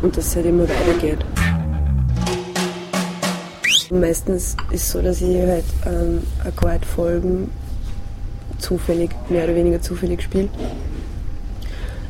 und 0.03 0.17
dass 0.17 0.27
es 0.27 0.35
halt 0.35 0.45
immer 0.45 0.63
weitergeht. 0.63 1.19
Meistens 3.89 4.55
ist 4.71 4.83
es 4.83 4.91
so, 4.91 5.01
dass 5.01 5.21
ich 5.21 5.35
halt 5.37 5.63
ähm, 5.85 6.19
Akkordfolgen 6.45 7.49
zufällig, 8.59 9.11
mehr 9.29 9.45
oder 9.45 9.55
weniger 9.55 9.81
zufällig 9.81 10.21
spiele. 10.21 10.49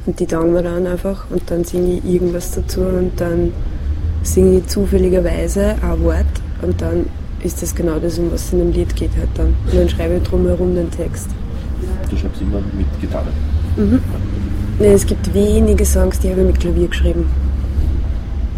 Und 0.06 0.20
die 0.20 0.26
taugen 0.26 0.54
wir 0.54 0.64
dann 0.64 0.86
einfach 0.88 1.26
und 1.30 1.50
dann 1.50 1.64
singe 1.64 1.98
ich 1.98 2.06
irgendwas 2.06 2.52
dazu 2.52 2.82
und 2.82 3.12
dann 3.18 3.54
singe 4.22 4.58
ich 4.58 4.68
zufälligerweise 4.68 5.76
ein 5.82 6.04
Wort 6.04 6.26
und 6.62 6.82
dann 6.82 7.06
ist 7.42 7.62
das 7.62 7.76
genau 7.76 8.00
das, 8.00 8.18
um 8.18 8.32
was 8.32 8.46
es 8.46 8.54
in 8.54 8.62
einem 8.62 8.72
Lied 8.72 8.96
geht 8.96 9.12
halt 9.18 9.30
dann. 9.36 9.54
Und 9.66 9.76
dann 9.76 9.90
schreibe 9.90 10.16
ich 10.16 10.24
drumherum 10.24 10.76
den 10.76 10.90
Text. 10.92 11.28
Du 12.10 12.18
schreibst 12.18 12.42
immer 12.42 12.60
mit 12.76 12.88
Gitarre? 13.02 13.28
Mhm. 13.78 14.00
Nee, 14.80 14.94
es 14.94 15.06
gibt 15.06 15.34
wenige 15.34 15.86
Songs, 15.86 16.20
die 16.20 16.30
habe 16.30 16.42
ich 16.42 16.48
mit 16.48 16.60
Klavier 16.60 16.88
geschrieben. 16.88 17.26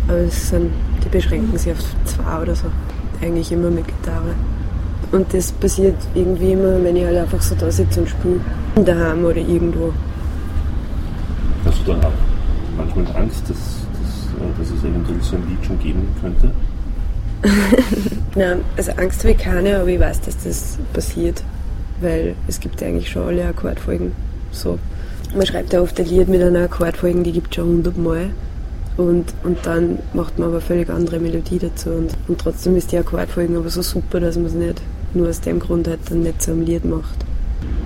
Aber 0.07 0.19
es 0.19 0.49
sind, 0.49 0.71
die 1.03 1.09
beschränken 1.09 1.57
sich 1.57 1.71
auf 1.71 1.79
zwei 2.05 2.41
oder 2.41 2.55
so. 2.55 2.67
Eigentlich 3.21 3.51
immer 3.51 3.69
mit 3.69 3.87
Gitarre. 3.87 4.35
Und 5.11 5.33
das 5.33 5.51
passiert 5.51 5.95
irgendwie 6.13 6.51
immer, 6.51 6.83
wenn 6.83 6.95
ich 6.95 7.05
halt 7.05 7.17
einfach 7.17 7.41
so 7.41 7.55
da 7.55 7.71
sitze 7.71 8.01
und 8.01 8.09
spiele. 8.09 8.39
Daheim 8.83 9.23
oder 9.25 9.37
irgendwo. 9.37 9.93
Hast 11.63 11.79
du 11.85 11.93
dann 11.93 12.03
auch 12.03 12.11
manchmal 12.77 13.05
Angst, 13.15 13.49
dass, 13.49 13.57
dass, 13.57 14.59
dass 14.59 14.77
es 14.77 14.83
eventuell 14.83 15.21
so 15.21 15.35
ein 15.35 15.47
Lied 15.47 15.65
schon 15.65 15.79
geben 15.79 16.07
könnte? 16.21 16.51
Nein, 18.35 18.61
also 18.75 18.91
Angst 18.93 19.19
habe 19.19 19.31
ich 19.31 19.37
keine, 19.37 19.79
aber 19.79 19.87
ich 19.87 19.99
weiß, 19.99 20.21
dass 20.21 20.43
das 20.43 20.77
passiert. 20.93 21.43
Weil 22.01 22.35
es 22.47 22.59
gibt 22.59 22.81
ja 22.81 22.87
eigentlich 22.87 23.09
schon 23.09 23.23
alle 23.23 23.47
Akkordfolgen. 23.47 24.11
So. 24.51 24.77
Man 25.33 25.45
schreibt 25.45 25.73
ja 25.73 25.81
oft 25.81 25.99
ein 25.99 26.05
Lied 26.05 26.27
mit 26.27 26.41
einer 26.41 26.63
Akkordfolge, 26.63 27.23
die 27.23 27.31
gibt 27.31 27.49
es 27.49 27.55
schon 27.55 27.65
hundertmal. 27.67 28.31
Und, 28.97 29.25
und 29.43 29.57
dann 29.63 29.99
macht 30.13 30.39
man 30.39 30.49
aber 30.49 30.61
völlig 30.61 30.89
andere 30.89 31.19
Melodie 31.19 31.59
dazu. 31.59 31.89
Und, 31.89 32.11
und 32.27 32.39
trotzdem 32.39 32.75
ist 32.77 32.91
die 32.91 32.97
Akkordfolge 32.97 33.57
aber 33.57 33.69
so 33.69 33.81
super, 33.81 34.19
dass 34.19 34.35
man 34.37 34.45
es 34.45 34.53
nicht 34.53 34.81
nur 35.13 35.29
aus 35.29 35.41
dem 35.41 35.59
Grund 35.59 35.87
halt 35.87 35.99
dann 36.09 36.21
nicht 36.21 36.41
so 36.41 36.51
ein 36.51 36.65
Lied 36.65 36.85
macht. 36.85 37.25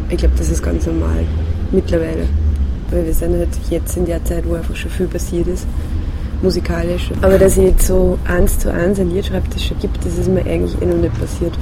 Ich 0.09 0.17
glaube, 0.17 0.35
das 0.37 0.49
ist 0.49 0.63
ganz 0.63 0.85
normal 0.85 1.25
mittlerweile. 1.71 2.27
Weil 2.91 3.05
wir 3.05 3.13
sind 3.13 3.37
halt 3.37 3.49
jetzt 3.69 3.97
in 3.97 4.05
der 4.05 4.23
Zeit, 4.25 4.47
wo 4.47 4.55
einfach 4.55 4.75
schon 4.75 4.89
viel 4.89 5.07
passiert 5.07 5.47
ist, 5.47 5.67
musikalisch. 6.41 7.11
Aber 7.21 7.37
dass 7.37 7.57
ich 7.57 7.65
jetzt 7.65 7.87
so 7.87 8.17
eins 8.25 8.57
zu 8.59 8.71
eins 8.71 8.99
ein 8.99 9.11
Lied 9.11 9.27
schreibe, 9.27 9.47
das 9.53 9.63
schon 9.63 9.77
gibt, 9.79 10.03
das 10.03 10.17
ist 10.17 10.27
mir 10.27 10.41
eigentlich 10.41 10.79
eh 10.81 10.85
noch 10.85 10.97
nicht 10.97 11.19
passiert. 11.19 11.53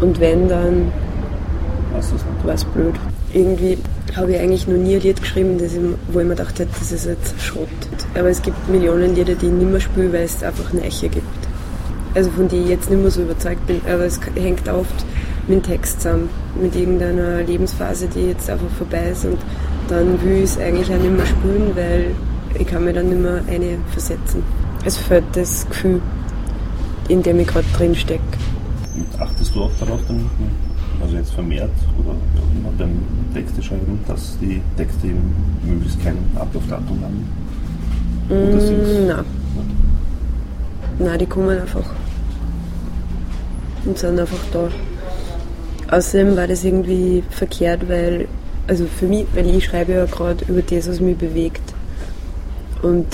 Und 0.00 0.18
wenn, 0.20 0.48
dann 0.48 0.92
war 2.44 2.54
es 2.54 2.64
blöd. 2.64 2.94
Irgendwie 3.32 3.78
habe 4.16 4.32
ich 4.32 4.40
eigentlich 4.40 4.66
noch 4.66 4.76
nie 4.76 4.96
ein 4.96 5.02
Lied 5.02 5.20
geschrieben, 5.20 5.58
das 5.58 5.74
ich, 5.74 5.80
wo 6.12 6.20
ich 6.20 6.26
mir 6.26 6.34
gedacht 6.34 6.58
hätte, 6.58 6.70
das 6.78 6.92
ist 6.92 7.06
jetzt 7.06 7.40
Schrott. 7.40 7.68
Aber 8.14 8.28
es 8.28 8.42
gibt 8.42 8.68
Millionen 8.68 9.14
Lieder, 9.14 9.34
die 9.34 9.46
ich 9.46 9.52
nicht 9.52 9.70
mehr 9.70 9.80
spiele, 9.80 10.12
weil 10.12 10.22
es 10.22 10.42
einfach 10.42 10.72
Neiche 10.72 11.08
gibt. 11.08 11.26
Also 12.14 12.30
von 12.30 12.48
denen 12.48 12.64
ich 12.64 12.70
jetzt 12.70 12.90
nicht 12.90 13.00
mehr 13.00 13.10
so 13.10 13.22
überzeugt 13.22 13.66
bin. 13.66 13.80
Aber 13.86 14.04
es 14.04 14.20
hängt 14.34 14.68
oft 14.68 15.04
mit 15.46 15.58
dem 15.58 15.62
Text 15.62 16.02
zusammen, 16.02 16.28
mit 16.60 16.74
irgendeiner 16.74 17.42
Lebensphase, 17.42 18.08
die 18.08 18.28
jetzt 18.28 18.50
einfach 18.50 18.70
vorbei 18.78 19.10
ist. 19.10 19.24
Und 19.24 19.38
dann 19.88 20.20
will 20.22 20.38
ich 20.38 20.44
es 20.44 20.58
eigentlich 20.58 20.92
auch 20.92 20.98
nicht 20.98 21.16
mehr 21.16 21.26
spielen, 21.26 21.72
weil 21.74 22.06
ich 22.58 22.66
kann 22.66 22.84
mir 22.84 22.92
dann 22.92 23.08
nicht 23.08 23.20
mehr 23.20 23.42
eine 23.48 23.78
versetzen. 23.90 24.42
Es 24.84 24.96
fehlt 24.96 25.24
das 25.34 25.68
Gefühl, 25.68 26.00
in 27.08 27.22
dem 27.22 27.38
ich 27.40 27.46
gerade 27.46 27.66
drin 27.76 27.94
stecke. 27.94 28.22
Achtest 29.18 29.54
du 29.54 29.62
auch 29.62 29.70
darauf, 29.78 30.00
dann, 30.08 30.28
also 31.00 31.16
jetzt 31.16 31.32
vermehrt 31.32 31.70
oder 31.98 32.14
beim 32.76 32.98
Texte 33.32 33.62
schreiben, 33.62 33.98
dass 34.06 34.36
die 34.40 34.60
Texte 34.76 35.08
eben 35.08 35.34
möglichst 35.64 36.02
kein 36.02 36.16
Ablaufdatum 36.36 37.00
haben? 37.02 37.26
Oder 38.28 38.40
mm, 38.40 39.06
nein. 39.06 39.24
Nein, 40.98 41.18
die 41.18 41.26
kommen 41.26 41.58
einfach. 41.58 41.84
Und 43.84 43.98
sind 43.98 44.20
einfach 44.20 44.38
da. 44.52 44.68
Außerdem 45.96 46.36
war 46.36 46.46
das 46.46 46.62
irgendwie 46.62 47.22
verkehrt, 47.30 47.88
weil, 47.88 48.28
also 48.66 48.86
für 48.86 49.06
mich, 49.06 49.26
weil 49.34 49.48
ich 49.48 49.64
schreibe 49.64 49.92
ja 49.92 50.04
gerade 50.04 50.44
über 50.46 50.62
das, 50.62 50.88
was 50.88 51.00
mich 51.00 51.16
bewegt. 51.16 51.62
Und 52.82 53.06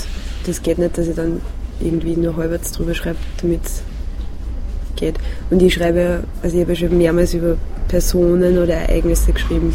das 0.45 0.61
geht 0.61 0.77
nicht, 0.77 0.97
dass 0.97 1.07
ich 1.07 1.15
dann 1.15 1.41
irgendwie 1.79 2.15
nur 2.15 2.35
halbwegs 2.35 2.71
drüber 2.71 2.93
schreibe, 2.93 3.17
damit 3.41 3.65
es 3.65 3.81
geht. 4.95 5.15
Und 5.49 5.61
ich 5.61 5.73
schreibe, 5.73 6.23
also 6.41 6.55
ich 6.55 6.61
habe 6.61 6.73
ja 6.73 6.87
schon 6.87 6.97
mehrmals 6.97 7.33
über 7.33 7.57
Personen 7.87 8.57
oder 8.57 8.75
Ereignisse 8.75 9.31
geschrieben, 9.31 9.73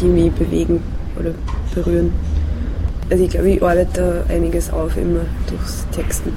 die 0.00 0.06
mich 0.06 0.32
bewegen 0.32 0.82
oder 1.18 1.32
berühren. 1.74 2.12
Also 3.10 3.24
ich 3.24 3.30
glaube, 3.30 3.50
ich 3.50 3.62
arbeite 3.62 4.24
da 4.28 4.34
einiges 4.34 4.70
auf 4.70 4.96
immer 4.96 5.20
durchs 5.48 5.86
Texten. 5.92 6.32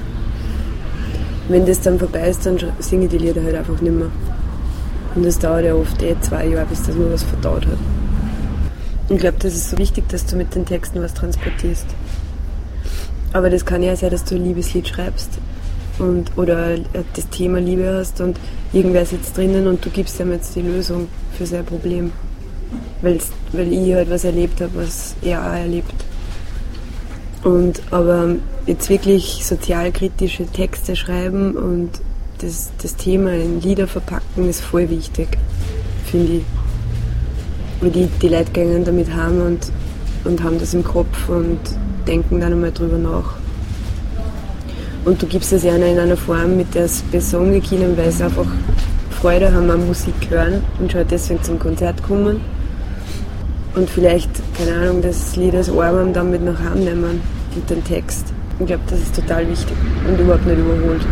Wenn 1.48 1.66
das 1.66 1.82
dann 1.82 1.98
vorbei 1.98 2.30
ist, 2.30 2.46
dann 2.46 2.58
singe 2.80 3.06
ich 3.06 3.12
die 3.12 3.18
Lieder 3.18 3.44
halt 3.44 3.56
einfach 3.56 3.82
nicht 3.82 3.94
mehr. 3.94 4.12
Und 5.16 5.25
das 5.25 5.39
dauert 5.39 5.66
ja 5.66 5.74
oft 5.74 6.01
eh 6.04 6.16
zwei 6.22 6.46
Jahre, 6.46 6.68
bis 6.68 6.84
das 6.84 6.96
mal 6.96 7.12
was 7.12 7.24
verdaut 7.24 7.66
hat. 7.66 7.78
Ich 9.10 9.18
glaube, 9.18 9.38
das 9.39 9.56
ist 9.56 9.72
so 9.72 9.78
wichtig, 9.80 10.08
dass 10.10 10.28
du 10.28 10.36
mit 10.36 10.54
den 10.54 10.68
Texten 10.68 11.01
was 11.01 11.16
transportierst. 11.16 11.88
Aber 13.34 13.50
das 13.50 13.66
kann 13.66 13.82
ja 13.82 13.96
sein, 13.96 14.12
dass 14.12 14.24
du 14.24 14.36
ein 14.36 14.44
Liebeslied 14.44 14.88
schreibst 14.88 15.39
und, 15.98 16.38
oder 16.38 16.78
das 17.13 17.30
Thema 17.30 17.60
Liebe 17.60 17.92
hast 17.92 18.22
und 18.22 18.39
irgendwer 18.72 19.06
sitzt 19.06 19.36
drinnen 19.36 19.68
und 19.68 19.84
du 19.84 19.89
gibst 19.89 20.20
ihm 20.20 20.32
jetzt 20.32 20.56
die 20.56 20.62
Lösung 20.62 21.08
für 21.38 21.48
sein 21.48 21.66
Problem. 21.66 22.12
Weil's, 23.01 23.31
weil 23.51 23.71
ich 23.71 23.93
halt 23.93 24.09
was 24.09 24.23
erlebt 24.23 24.61
habe, 24.61 24.71
was 24.75 25.15
er 25.21 25.41
auch 25.41 25.53
erlebt. 25.53 25.93
Und, 27.43 27.81
aber 27.91 28.35
jetzt 28.65 28.89
wirklich 28.89 29.45
sozialkritische 29.45 30.45
Texte 30.45 30.95
schreiben 30.95 31.55
und 31.55 31.89
das, 32.39 32.71
das 32.81 32.95
Thema 32.95 33.33
in 33.33 33.61
Lieder 33.61 33.88
verpacken 33.88 34.49
ist 34.49 34.61
voll 34.61 34.89
wichtig, 34.89 35.38
finde 36.05 36.33
ich 36.33 36.43
wie 37.81 37.89
die, 37.89 38.07
die 38.21 38.27
Leute 38.27 38.51
gehen 38.51 38.83
damit 38.83 39.13
haben 39.13 39.41
und, 39.41 39.71
und 40.25 40.43
haben 40.43 40.59
das 40.59 40.73
im 40.73 40.83
Kopf 40.83 41.29
und 41.29 41.59
denken 42.07 42.39
dann 42.39 42.53
einmal 42.53 42.71
drüber 42.71 42.97
nach. 42.97 43.35
Und 45.05 45.21
du 45.21 45.27
gibst 45.27 45.53
es 45.53 45.63
ja 45.63 45.75
in 45.75 45.97
einer 45.97 46.17
Form, 46.17 46.57
mit 46.57 46.75
der 46.75 46.85
es 46.85 47.01
besser 47.03 47.39
umgehen, 47.39 47.95
weil 47.95 48.11
sie 48.11 48.23
einfach 48.23 48.45
Freude 49.21 49.53
haben 49.53 49.69
an 49.71 49.88
Musik 49.88 50.13
hören 50.29 50.61
und 50.79 50.91
schon 50.91 51.07
deswegen 51.09 51.41
zum 51.41 51.57
Konzert 51.57 52.03
kommen. 52.03 52.41
Und 53.75 53.89
vielleicht, 53.89 54.29
keine 54.57 54.75
Ahnung, 54.75 55.01
das 55.01 55.35
Lied 55.35 55.55
als 55.55 55.69
Ohrwurm 55.69 56.13
dann 56.13 56.31
mit 56.31 56.43
nach 56.43 56.59
Hause 56.59 56.79
nehmen 56.79 57.21
und 57.55 57.69
den 57.69 57.83
Text. 57.83 58.25
Ich 58.59 58.65
glaube, 58.65 58.83
das 58.89 58.99
ist 58.99 59.15
total 59.15 59.49
wichtig 59.49 59.75
und 60.07 60.19
überhaupt 60.19 60.45
nicht 60.45 60.57
überholt. 60.57 61.05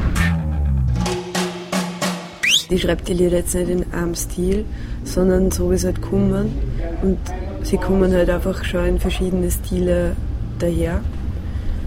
Die 2.70 2.78
schreibt 2.78 3.08
die 3.08 3.14
Lieder 3.14 3.38
jetzt 3.38 3.56
nicht 3.56 3.70
in 3.70 3.86
einem 3.94 4.14
Stil, 4.16 4.66
sondern 5.06 5.52
so 5.52 5.72
wie 5.72 5.76
es 5.76 5.86
halt 5.86 6.02
kommen. 6.02 6.52
Und 7.02 7.18
sie 7.64 7.78
kommen 7.78 8.12
halt 8.12 8.30
einfach 8.30 8.64
schon 8.66 8.86
in 8.86 9.00
verschiedene 9.00 9.50
Stile 9.50 10.16
daher. 10.60 11.00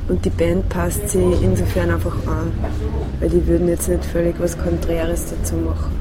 Und 0.08 0.24
die 0.24 0.30
Band 0.30 0.68
passt 0.70 1.10
sie 1.10 1.22
insofern 1.42 1.90
einfach 1.90 2.16
an, 2.26 2.50
weil 3.20 3.28
die 3.28 3.46
würden 3.46 3.68
jetzt 3.68 3.88
nicht 3.88 4.04
völlig 4.04 4.34
was 4.38 4.56
Konträres 4.56 5.26
dazu 5.26 5.56
machen. 5.56 5.92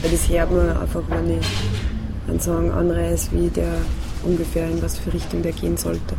Weil 0.00 0.12
das 0.12 0.28
hört 0.28 0.50
man 0.52 0.68
einfach, 0.68 1.02
wenn 1.08 1.38
ich 1.38 1.46
einen 2.28 2.40
Song 2.40 2.70
anreiße, 2.70 3.30
wie 3.32 3.48
der 3.48 3.74
ungefähr 4.24 4.70
in 4.70 4.82
was 4.82 4.98
für 4.98 5.12
Richtung 5.12 5.42
der 5.42 5.52
gehen 5.52 5.76
sollte. 5.76 6.14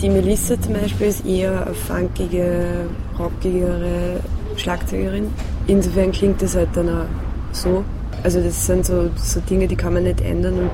Die 0.00 0.08
Melissa 0.08 0.60
zum 0.60 0.74
Beispiel 0.74 1.08
ist 1.08 1.26
eher 1.26 1.66
eine 1.66 1.74
funkige, 1.74 2.86
rockigere 3.18 4.20
Schlagzeugerin. 4.56 5.28
Insofern 5.66 6.12
klingt 6.12 6.40
das 6.40 6.56
halt 6.56 6.70
dann 6.74 6.88
auch 6.88 7.06
so. 7.52 7.84
Also 8.22 8.40
das 8.40 8.66
sind 8.66 8.84
so, 8.86 9.10
so 9.16 9.40
Dinge, 9.40 9.66
die 9.66 9.76
kann 9.76 9.94
man 9.94 10.04
nicht 10.04 10.20
ändern 10.20 10.54
und 10.54 10.70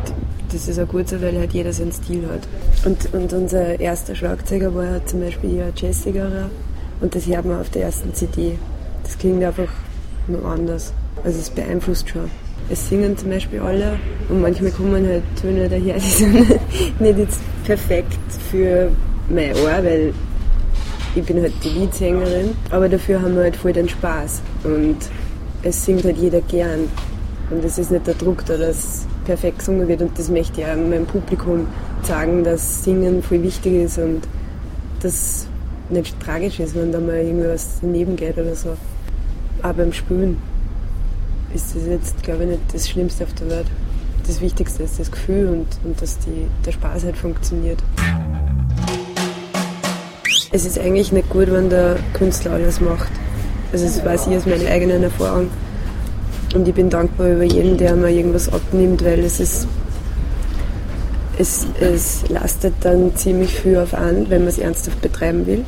das 0.52 0.68
ist 0.68 0.78
auch 0.78 0.88
gut 0.88 1.08
so, 1.08 1.20
weil 1.20 1.38
halt 1.38 1.52
jeder 1.52 1.72
seinen 1.72 1.92
Stil 1.92 2.28
hat. 2.28 2.46
Und, 2.84 3.12
und 3.14 3.32
unser 3.32 3.78
erster 3.78 4.14
Schlagzeuger 4.14 4.74
war 4.74 4.86
halt 4.86 5.08
zum 5.08 5.20
Beispiel 5.20 5.56
ja 5.56 5.66
Jessica 5.74 6.48
und 7.00 7.14
das 7.14 7.26
hört 7.26 7.44
man 7.44 7.60
auf 7.60 7.70
der 7.70 7.82
ersten 7.82 8.14
CD. 8.14 8.58
Das 9.02 9.18
klingt 9.18 9.42
einfach 9.42 9.68
nur 10.28 10.44
anders. 10.44 10.92
Also 11.24 11.38
es 11.38 11.50
beeinflusst 11.50 12.08
schon. 12.08 12.30
Es 12.68 12.88
singen 12.88 13.16
zum 13.16 13.30
Beispiel 13.30 13.60
alle 13.60 13.96
und 14.28 14.40
manchmal 14.40 14.72
kommen 14.72 15.06
halt 15.06 15.22
Töne 15.40 15.68
daher, 15.68 15.94
die 15.94 16.00
sind 16.00 16.34
nicht 17.00 17.18
jetzt 17.18 17.40
perfekt 17.64 18.18
für 18.50 18.90
mein 19.28 19.52
Ohr, 19.52 19.84
weil 19.84 20.12
ich 21.14 21.24
bin 21.24 21.40
halt 21.40 21.52
die 21.62 21.68
Liedsängerin, 21.68 22.54
aber 22.70 22.88
dafür 22.88 23.22
haben 23.22 23.36
wir 23.36 23.44
halt 23.44 23.56
voll 23.56 23.72
den 23.72 23.88
Spaß 23.88 24.42
und 24.64 24.96
es 25.62 25.84
singt 25.84 26.04
halt 26.04 26.16
jeder 26.16 26.40
gern. 26.42 26.88
Und 27.48 27.64
es 27.64 27.78
ist 27.78 27.92
nicht 27.92 28.06
der 28.06 28.14
Druck 28.14 28.44
da, 28.46 28.56
dass 28.56 29.06
perfekt 29.24 29.60
gesungen 29.60 29.86
wird 29.86 30.02
und 30.02 30.18
das 30.18 30.28
möchte 30.28 30.60
ich 30.60 30.66
auch 30.66 30.76
meinem 30.76 31.06
Publikum 31.06 31.68
sagen, 32.02 32.42
dass 32.42 32.82
Singen 32.82 33.22
voll 33.22 33.42
wichtig 33.42 33.84
ist 33.84 33.98
und 33.98 34.22
das 35.00 35.46
nicht 35.88 36.18
tragisch 36.20 36.58
ist, 36.58 36.74
wenn 36.74 36.90
da 36.90 36.98
mal 36.98 37.16
irgendwas 37.16 37.78
daneben 37.80 38.16
geht 38.16 38.36
oder 38.36 38.56
so. 38.56 38.70
Auch 39.62 39.72
beim 39.72 39.92
Spülen 39.92 40.36
ist 41.56 41.74
das 41.74 41.86
jetzt, 41.86 42.22
glaube 42.22 42.44
ich, 42.44 42.50
nicht 42.50 42.62
das 42.72 42.88
Schlimmste 42.88 43.24
auf 43.24 43.32
der 43.34 43.48
Welt. 43.48 43.66
Das 44.26 44.40
Wichtigste 44.40 44.82
ist 44.82 44.98
das 45.00 45.10
Gefühl 45.10 45.48
und, 45.48 45.66
und 45.84 46.00
dass 46.00 46.18
die, 46.18 46.46
der 46.64 46.72
Spaß 46.72 47.04
halt 47.04 47.16
funktioniert. 47.16 47.82
Es 50.52 50.66
ist 50.66 50.78
eigentlich 50.78 51.12
nicht 51.12 51.30
gut, 51.30 51.50
wenn 51.50 51.70
der 51.70 51.96
Künstler 52.12 52.52
alles 52.52 52.80
macht. 52.80 53.10
Also 53.72 53.86
das 53.86 54.04
weiß 54.04 54.26
ich 54.26 54.36
aus 54.36 54.46
meiner 54.46 54.68
eigenen 54.70 55.02
Erfahrung. 55.02 55.48
Und 56.54 56.68
ich 56.68 56.74
bin 56.74 56.90
dankbar 56.90 57.32
über 57.32 57.44
jeden, 57.44 57.76
der 57.78 57.96
mir 57.96 58.10
irgendwas 58.10 58.52
abnimmt, 58.52 59.04
weil 59.04 59.20
es 59.20 59.40
ist 59.40 59.66
es, 61.38 61.66
es 61.80 62.28
lastet 62.28 62.74
dann 62.80 63.14
ziemlich 63.14 63.54
viel 63.60 63.76
auf 63.76 63.92
an, 63.94 64.26
wenn 64.30 64.40
man 64.40 64.48
es 64.48 64.58
ernsthaft 64.58 65.00
betreiben 65.02 65.46
will. 65.46 65.64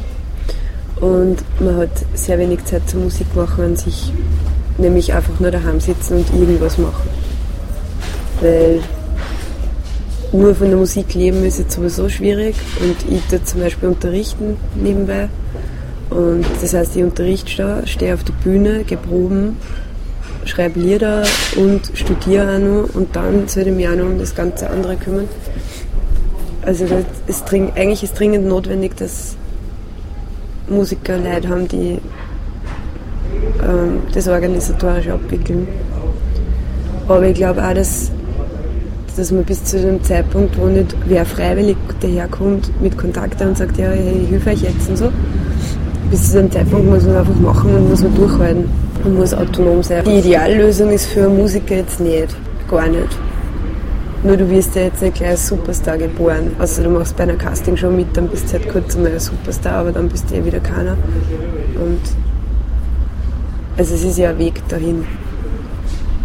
Und 1.01 1.39
man 1.61 1.77
hat 1.77 1.91
sehr 2.15 2.39
wenig 2.39 2.65
Zeit 2.65 2.89
zur 2.89 3.01
Musik 3.01 3.27
machen 3.37 3.65
an 3.65 3.77
sich, 3.77 4.13
nämlich 4.79 5.13
einfach 5.13 5.39
nur 5.41 5.51
daheim 5.51 5.81
sitzen 5.81 6.19
und 6.19 6.41
irgendwas 6.41 6.79
machen. 6.79 7.09
Weil 8.41 8.81
nur 10.33 10.55
von 10.55 10.69
der 10.69 10.79
Musik 10.79 11.15
leben 11.15 11.45
ist 11.45 11.59
jetzt 11.59 11.75
sowieso 11.75 12.09
schwierig 12.09 12.55
und 12.81 13.13
ich 13.13 13.23
tue 13.25 13.43
zum 13.43 13.61
Beispiel 13.61 13.89
unterrichten 13.89 14.57
nebenbei. 14.75 15.29
Und 16.11 16.45
das 16.63 16.73
heißt, 16.75 16.97
ich 16.97 17.03
unterrichte 17.03 17.57
da, 17.57 17.87
stehe 17.87 18.15
auf 18.15 18.25
der 18.25 18.33
Bühne, 18.33 18.85
gehe 18.85 18.99
proben, 18.99 19.57
schreibe 20.45 20.81
Lieder 20.81 21.25
und 21.57 21.91
studiere 21.95 22.57
auch 22.57 22.59
noch 22.59 22.95
und 22.95 23.15
dann 23.15 23.49
sollte 23.49 23.71
ich 23.71 23.77
mich 23.77 23.89
auch 23.89 23.97
noch 23.97 24.07
um 24.07 24.19
das 24.19 24.35
ganze 24.35 24.71
andere 24.71 24.97
kümmern. 24.97 25.29
Also 26.63 26.87
das 26.87 27.05
ist 27.27 27.51
dring, 27.51 27.73
eigentlich 27.75 28.03
ist 28.03 28.19
dringend 28.19 28.47
notwendig, 28.47 28.97
dass 28.97 29.37
Musiker 30.69 31.17
Leute 31.19 31.49
haben, 31.49 31.69
die 31.69 31.99
das 34.15 34.29
organisatorisch 34.29 35.09
abwickeln. 35.09 35.69
Aber 37.07 37.23
ich 37.25 37.35
glaube 37.35 37.63
auch, 37.67 37.75
dass 37.75 38.11
dass 39.19 39.33
man 39.33 39.45
bis 39.45 39.65
zu 39.65 39.81
dem 39.81 40.03
Zeitpunkt, 40.05 40.57
wo 40.59 40.67
nicht 40.67 40.95
wer 41.07 41.27
freiwillig 41.27 41.77
daherkommt 42.01 42.71
mit 42.81 42.97
Kontakten 42.97 43.49
und 43.49 43.59
sagt, 43.59 43.77
ja, 43.77 43.93
ich 43.93 44.31
helfe 44.31 44.51
euch 44.51 44.63
jetzt 44.63 44.89
und 44.89 44.97
so, 44.97 45.09
bis 46.11 46.31
zu 46.31 46.39
dem 46.39 46.53
Zeitpunkt 46.53 46.89
muss 46.89 47.05
man 47.05 47.17
einfach 47.17 47.35
machen 47.35 47.75
und 47.75 47.91
muss 47.91 48.03
man 48.03 48.15
durchhalten 48.15 48.71
und 49.05 49.19
muss 49.19 49.35
autonom 49.35 49.83
sein. 49.83 50.05
Die 50.05 50.19
Ideallösung 50.19 50.91
ist 50.91 51.07
für 51.07 51.29
Musiker 51.29 51.77
jetzt 51.77 51.99
nicht, 51.99 52.29
gar 52.71 52.87
nicht. 52.87 53.19
Nur 54.23 54.37
du 54.37 54.49
wirst 54.51 54.77
ja 54.77 54.83
jetzt 54.83 55.03
nicht 55.03 55.17
gleich 55.17 55.31
als 55.31 55.49
Superstar 55.49 55.99
geboren. 55.99 56.53
Also 56.59 56.83
du 56.83 56.91
machst 56.91 57.17
bei 57.17 57.25
einer 57.25 57.35
Castingshow 57.35 57.91
mit, 57.91 58.17
dann 58.17 58.29
bist 58.29 58.49
du 58.49 58.53
halt 58.53 58.69
kurz 58.69 58.97
einmal 58.97 59.13
ein 59.13 59.21
Superstar, 59.21 59.75
aber 59.75 59.93
dann 59.93 60.09
bist 60.09 60.31
du 60.31 60.37
eh 60.37 60.45
wieder 60.45 60.61
keiner. 60.61 60.97
Und 61.75 62.01
also 63.79 63.95
es 63.95 64.03
ist 64.03 64.19
ja 64.19 64.31
ein 64.31 64.39
Weg 64.39 64.61
dahin, 64.69 65.07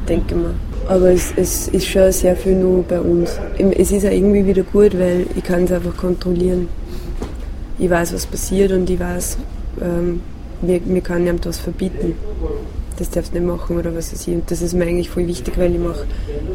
denke 0.09 0.35
ich 0.35 0.41
mal. 0.41 0.55
Aber 0.87 1.11
es, 1.11 1.31
es 1.37 1.67
ist 1.67 1.87
schon 1.87 2.11
sehr 2.11 2.35
viel 2.35 2.55
nur 2.55 2.83
bei 2.83 2.99
uns. 2.99 3.39
Es 3.77 3.91
ist 3.91 4.05
auch 4.05 4.11
irgendwie 4.11 4.45
wieder 4.45 4.63
gut, 4.63 4.97
weil 4.99 5.27
ich 5.35 5.43
kann 5.43 5.63
es 5.63 5.71
einfach 5.71 5.95
kontrollieren. 5.95 6.67
Ich 7.77 7.89
weiß, 7.89 8.13
was 8.13 8.25
passiert 8.25 8.71
und 8.71 8.89
ich 8.89 8.99
weiß, 8.99 9.37
ähm, 9.81 10.21
mir, 10.61 10.81
mir 10.83 11.01
kann 11.01 11.25
jemand 11.25 11.45
was 11.45 11.59
verbieten. 11.59 12.15
Das 12.97 13.09
darfst 13.11 13.33
du 13.33 13.39
nicht 13.39 13.47
machen 13.47 13.77
oder 13.77 13.95
was 13.95 14.11
weiß 14.11 14.27
ich. 14.27 14.33
Und 14.33 14.49
das 14.49 14.61
ist 14.61 14.73
mir 14.73 14.85
eigentlich 14.85 15.09
voll 15.09 15.27
wichtig, 15.27 15.53
weil 15.57 15.73
ich 15.73 15.79
mache 15.79 16.05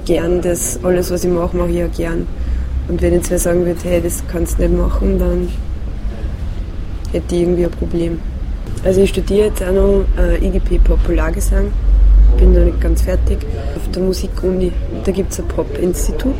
gern 0.04 0.42
das, 0.42 0.80
alles 0.82 1.10
was 1.10 1.24
ich 1.24 1.30
mache, 1.30 1.56
mache 1.56 1.70
ich 1.70 1.76
ja 1.76 1.86
gern. 1.86 2.26
Und 2.88 3.00
wenn 3.02 3.12
jetzt 3.14 3.30
wer 3.30 3.38
sagen 3.38 3.64
würde, 3.64 3.80
hey, 3.84 4.00
das 4.02 4.22
kannst 4.30 4.58
du 4.58 4.62
nicht 4.62 4.76
machen, 4.76 5.18
dann 5.18 5.48
hätte 7.12 7.34
ich 7.34 7.42
irgendwie 7.42 7.64
ein 7.64 7.70
Problem. 7.70 8.20
Also 8.84 9.00
ich 9.00 9.10
studiere 9.10 9.48
jetzt 9.48 9.62
auch 9.62 9.72
noch 9.72 10.04
äh, 10.18 10.44
IGP 10.46 10.78
Populargesang 10.84 11.72
bin 12.38 12.54
noch 12.54 12.64
nicht 12.64 12.80
ganz 12.80 13.02
fertig. 13.02 13.38
Auf 13.76 13.90
der 13.90 14.02
Musikuni, 14.02 14.72
da 15.04 15.12
gibt 15.12 15.32
es 15.32 15.40
ein 15.40 15.48
Pop-Institut 15.48 16.34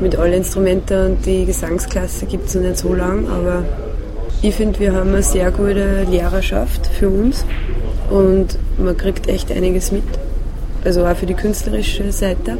mit 0.00 0.16
allen 0.16 0.34
Instrumenten 0.34 1.12
und 1.12 1.26
die 1.26 1.44
Gesangsklasse 1.44 2.26
gibt 2.26 2.48
es 2.48 2.54
noch 2.54 2.62
nicht 2.62 2.78
so 2.78 2.94
lang, 2.94 3.26
aber 3.28 3.64
ich 4.42 4.54
finde, 4.54 4.80
wir 4.80 4.94
haben 4.94 5.10
eine 5.10 5.22
sehr 5.22 5.50
gute 5.50 6.04
Lehrerschaft 6.04 6.86
für 6.86 7.08
uns 7.08 7.44
und 8.10 8.58
man 8.78 8.96
kriegt 8.96 9.28
echt 9.28 9.52
einiges 9.52 9.92
mit. 9.92 10.04
Also 10.84 11.04
auch 11.04 11.16
für 11.16 11.26
die 11.26 11.34
künstlerische 11.34 12.10
Seite. 12.10 12.56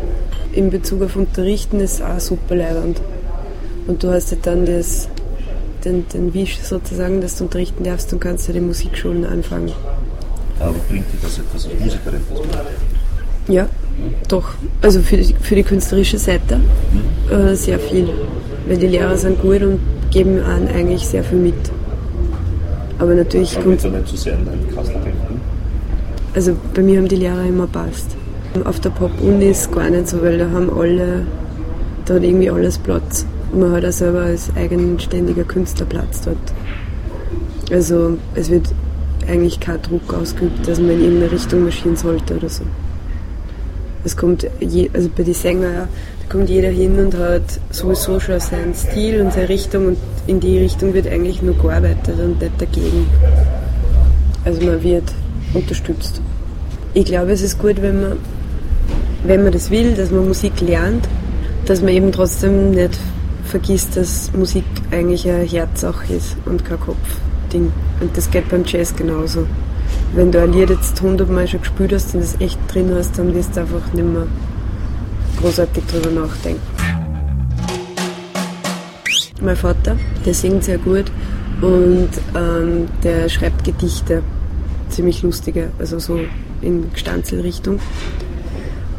In 0.53 0.71
Bezug 0.71 1.03
auf 1.03 1.17
Unterrichten 1.17 1.81
ist 1.81 1.95
es 1.95 2.03
auch 2.03 2.21
super 2.21 2.55
leibend. 2.55 3.01
Und 3.87 4.03
du 4.03 4.11
hast 4.11 4.33
ja 4.33 4.37
dann 4.43 4.67
das, 4.67 5.09
den, 5.85 6.09
den 6.09 6.35
Wisch 6.35 6.59
sozusagen, 6.63 7.21
dass 7.21 7.37
du 7.37 7.45
unterrichten 7.45 7.85
darfst 7.85 8.13
und 8.13 8.21
kannst 8.21 8.49
ja 8.49 8.55
die 8.55 8.61
Musikschulen 8.61 9.25
anfangen. 9.25 9.73
Aber 10.59 10.75
bringt 10.89 11.07
dir 11.13 11.19
das 11.23 11.39
etwas 11.39 11.67
als 11.67 11.81
Musikerin? 11.81 12.21
Ja, 13.49 13.69
doch. 14.29 14.55
Also 14.83 15.01
für 15.01 15.17
die, 15.17 15.35
für 15.35 15.55
die 15.55 15.63
künstlerische 15.63 16.19
Seite 16.19 16.59
mhm. 16.59 17.35
äh, 17.35 17.57
sehr 17.57 17.79
viel. 17.79 18.09
Weil 18.69 18.77
die 18.77 18.87
Lehrer 18.87 19.17
sind 19.17 19.41
gut 19.41 19.63
und 19.63 19.81
geben 20.11 20.41
an 20.43 20.69
eigentlich 20.69 21.07
sehr 21.07 21.25
viel 21.25 21.39
mit. 21.39 21.55
Aber 22.99 23.15
natürlich 23.15 23.57
Aber 23.57 23.65
kommt. 23.65 23.85
nicht 23.85 24.09
zu 24.09 24.17
sehr 24.17 24.35
in 24.35 24.45
deinen 24.45 24.75
Kasten 24.75 25.03
denken? 25.03 25.41
Also 26.35 26.57
bei 26.75 26.83
mir 26.83 26.99
haben 26.99 27.09
die 27.09 27.17
Lehrer 27.17 27.45
immer 27.45 27.67
passt. 27.67 28.17
Auf 28.65 28.81
der 28.81 28.91
Pop-Uni 28.91 29.47
ist 29.47 29.61
es 29.61 29.71
gar 29.71 29.89
nicht 29.89 30.09
so, 30.09 30.21
weil 30.23 30.39
da 30.39 30.51
haben 30.51 30.71
alle, 30.77 31.27
da 32.05 32.15
hat 32.15 32.23
irgendwie 32.23 32.51
alles 32.51 32.79
Platz. 32.79 33.25
Und 33.53 33.61
man 33.61 33.73
hat 33.73 33.85
auch 33.85 33.93
selber 33.93 34.23
als 34.23 34.51
eigenständiger 34.55 35.45
Künstler 35.45 35.87
Platz 35.87 36.23
dort. 36.23 36.39
Also 37.71 38.19
es 38.35 38.51
wird 38.51 38.69
eigentlich 39.29 39.61
kein 39.61 39.81
Druck 39.83 40.13
ausgeübt, 40.13 40.67
dass 40.67 40.79
man 40.79 40.91
in 40.91 41.03
irgendeine 41.03 41.33
Richtung 41.33 41.65
marschieren 41.65 41.97
sollte 41.97 42.37
oder 42.37 42.49
so. 42.49 42.65
Es 44.05 44.17
kommt, 44.17 44.47
je, 44.61 44.91
also 44.93 45.11
bei 45.15 45.23
den 45.23 45.35
Sängern, 45.35 45.89
da 46.21 46.33
kommt 46.33 46.49
jeder 46.49 46.71
hin 46.71 46.99
und 46.99 47.17
hat 47.19 47.43
sowieso 47.71 48.19
schon 48.19 48.41
seinen 48.41 48.75
Stil 48.75 49.21
und 49.21 49.33
seine 49.33 49.49
Richtung 49.49 49.89
und 49.89 49.99
in 50.27 50.41
die 50.41 50.59
Richtung 50.59 50.95
wird 50.95 51.07
eigentlich 51.07 51.43
nur 51.43 51.57
gearbeitet 51.57 52.19
und 52.19 52.41
nicht 52.41 52.53
dagegen. 52.59 53.07
Also 54.45 54.63
man 54.63 54.83
wird 54.83 55.13
unterstützt. 55.53 56.23
Ich 56.95 57.05
glaube, 57.05 57.33
es 57.33 57.43
ist 57.43 57.59
gut, 57.59 57.83
wenn 57.83 58.01
man, 58.01 58.13
wenn 59.25 59.43
man 59.43 59.53
das 59.53 59.71
will, 59.71 59.95
dass 59.95 60.11
man 60.11 60.27
Musik 60.27 60.61
lernt, 60.61 61.07
dass 61.67 61.83
man 61.83 61.91
eben 61.91 62.11
trotzdem 62.11 62.71
nicht 62.71 62.99
vergisst, 63.51 63.97
dass 63.97 64.33
Musik 64.33 64.65
eigentlich 64.93 65.29
eine 65.29 65.43
Herzsache 65.43 66.15
ist 66.15 66.37
und 66.47 66.65
kein 66.65 66.79
Kopfding. 66.79 67.73
Und 68.01 68.17
das 68.17 68.31
geht 68.31 68.49
beim 68.49 68.65
Jazz 68.65 68.95
genauso. 68.95 69.47
Wenn 70.15 70.31
du 70.31 70.41
ein 70.41 70.53
Lied 70.53 70.71
jetzt 70.71 71.01
hundertmal 71.03 71.49
schon 71.49 71.61
gespielt 71.61 71.93
hast 71.93 72.15
und 72.15 72.21
es 72.21 72.41
echt 72.41 72.59
drin 72.73 72.93
hast, 72.95 73.19
dann 73.19 73.35
wirst 73.35 73.57
du 73.57 73.61
einfach 73.61 73.93
nicht 73.93 74.07
mehr 74.07 74.27
großartig 75.41 75.85
drüber 75.87 76.11
nachdenken. 76.11 76.61
Mein 79.43 79.57
Vater, 79.57 79.97
der 80.25 80.35
singt 80.35 80.65
sehr 80.65 80.79
gut 80.79 81.11
und 81.61 82.11
ähm, 82.37 82.89
der 83.03 83.29
schreibt 83.29 83.65
Gedichte, 83.65 84.23
ziemlich 84.91 85.23
lustige, 85.23 85.71
also 85.79 85.99
so 85.99 86.21
in 86.63 86.93
Gestanzelrichtung. 86.93 87.81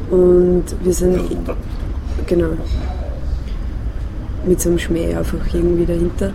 Und 0.09 0.65
wir 0.83 0.93
sind, 0.93 1.21
genau, 2.25 2.57
mit 4.45 4.61
so 4.61 4.69
einem 4.69 4.79
Schmäh 4.79 5.15
einfach 5.15 5.53
irgendwie 5.53 5.85
dahinter. 5.85 6.31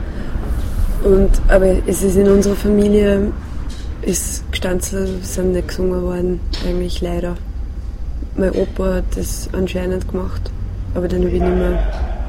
Und, 1.04 1.30
aber 1.48 1.76
es 1.86 2.02
ist 2.02 2.16
in 2.16 2.28
unserer 2.28 2.56
Familie, 2.56 3.32
ist 4.02 4.44
Gestanzel 4.50 5.18
sind 5.22 5.52
nicht 5.52 5.68
gesungen 5.68 6.02
worden, 6.02 6.40
eigentlich 6.66 7.00
leider. 7.00 7.36
Mein 8.36 8.52
Opa 8.52 8.96
hat 8.96 9.16
das 9.16 9.48
anscheinend 9.52 10.08
gemacht, 10.08 10.50
aber 10.94 11.08
den 11.08 11.24
habe 11.24 11.30
ich 11.30 11.42
nicht 11.42 11.56
mehr 11.56 11.78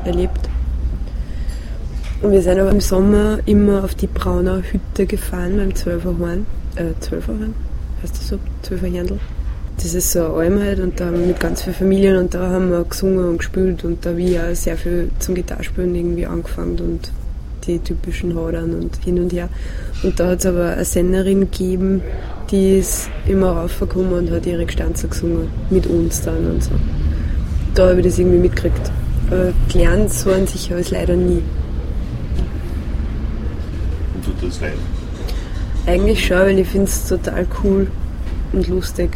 erlebt. 0.06 0.50
Und 2.22 2.32
wir 2.32 2.42
sind 2.42 2.60
aber 2.60 2.72
im 2.72 2.82
Sommer 2.82 3.40
immer 3.46 3.84
auf 3.84 3.94
die 3.94 4.08
Braunau 4.08 4.58
Hütte 4.58 5.06
gefahren 5.06 5.58
beim 5.58 5.76
Zwölferhorn. 5.76 6.48
Äh, 6.76 7.00
Zwölferhorn? 7.00 7.54
Heißt 8.02 8.16
das 8.16 8.28
so? 8.30 8.40
Zwölferhändel? 8.64 9.20
Das 9.78 9.94
ist 9.94 10.12
so 10.12 10.20
eine 10.20 10.34
Alm 10.34 10.60
halt 10.60 10.80
und 10.80 11.00
da 11.00 11.12
mit 11.12 11.40
ganz 11.40 11.62
vielen 11.62 11.76
Familien 11.76 12.18
und 12.18 12.34
da 12.34 12.50
haben 12.50 12.72
wir 12.72 12.84
gesungen 12.84 13.30
und 13.30 13.38
gespielt 13.38 13.84
und 13.84 14.04
da 14.06 14.10
habe 14.10 14.22
ich 14.22 14.40
auch 14.40 14.54
sehr 14.56 14.76
viel 14.76 15.12
zum 15.20 15.36
Gitarrespielen 15.36 15.94
irgendwie 15.94 16.26
angefangen 16.26 16.80
und 16.80 17.12
die 17.68 17.80
typischen 17.80 18.36
Hadern 18.36 18.74
und 18.74 18.98
hin 19.04 19.20
und 19.20 19.32
her. 19.34 19.50
Und 20.04 20.20
da 20.20 20.30
hat 20.30 20.40
es 20.40 20.46
aber 20.46 20.72
eine 20.72 20.86
Senderin 20.86 21.42
gegeben, 21.42 22.02
die 22.50 22.78
ist 22.78 23.10
immer 23.28 23.52
raufgekommen 23.52 24.14
und 24.14 24.32
hat 24.32 24.46
ihre 24.46 24.66
Gestanze 24.66 25.08
gesungen, 25.08 25.50
mit 25.70 25.86
uns 25.86 26.22
dann 26.22 26.50
und 26.50 26.64
so. 26.64 26.72
Da 27.76 27.90
habe 27.90 28.00
ich 28.00 28.06
das 28.08 28.18
irgendwie 28.18 28.40
mitgekriegt. 28.40 28.92
Aber 29.30 29.54
gelernt 29.72 30.12
so 30.12 30.32
an 30.32 30.48
sich 30.48 30.70
habe 30.72 30.80
ich 30.80 30.88
es 30.88 30.92
leider 30.92 31.16
nie. 31.16 31.44
Und 34.16 34.26
tut 34.26 34.50
das 34.50 34.62
leid? 34.62 34.74
Eigentlich 35.86 36.26
schon, 36.26 36.38
weil 36.38 36.60
ich 36.60 36.68
finde 36.68 36.88
es 36.88 37.08
total 37.08 37.46
cool 37.64 37.88
und 38.54 38.68
lustig. 38.68 39.12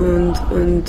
Und, 0.00 0.32
und 0.50 0.84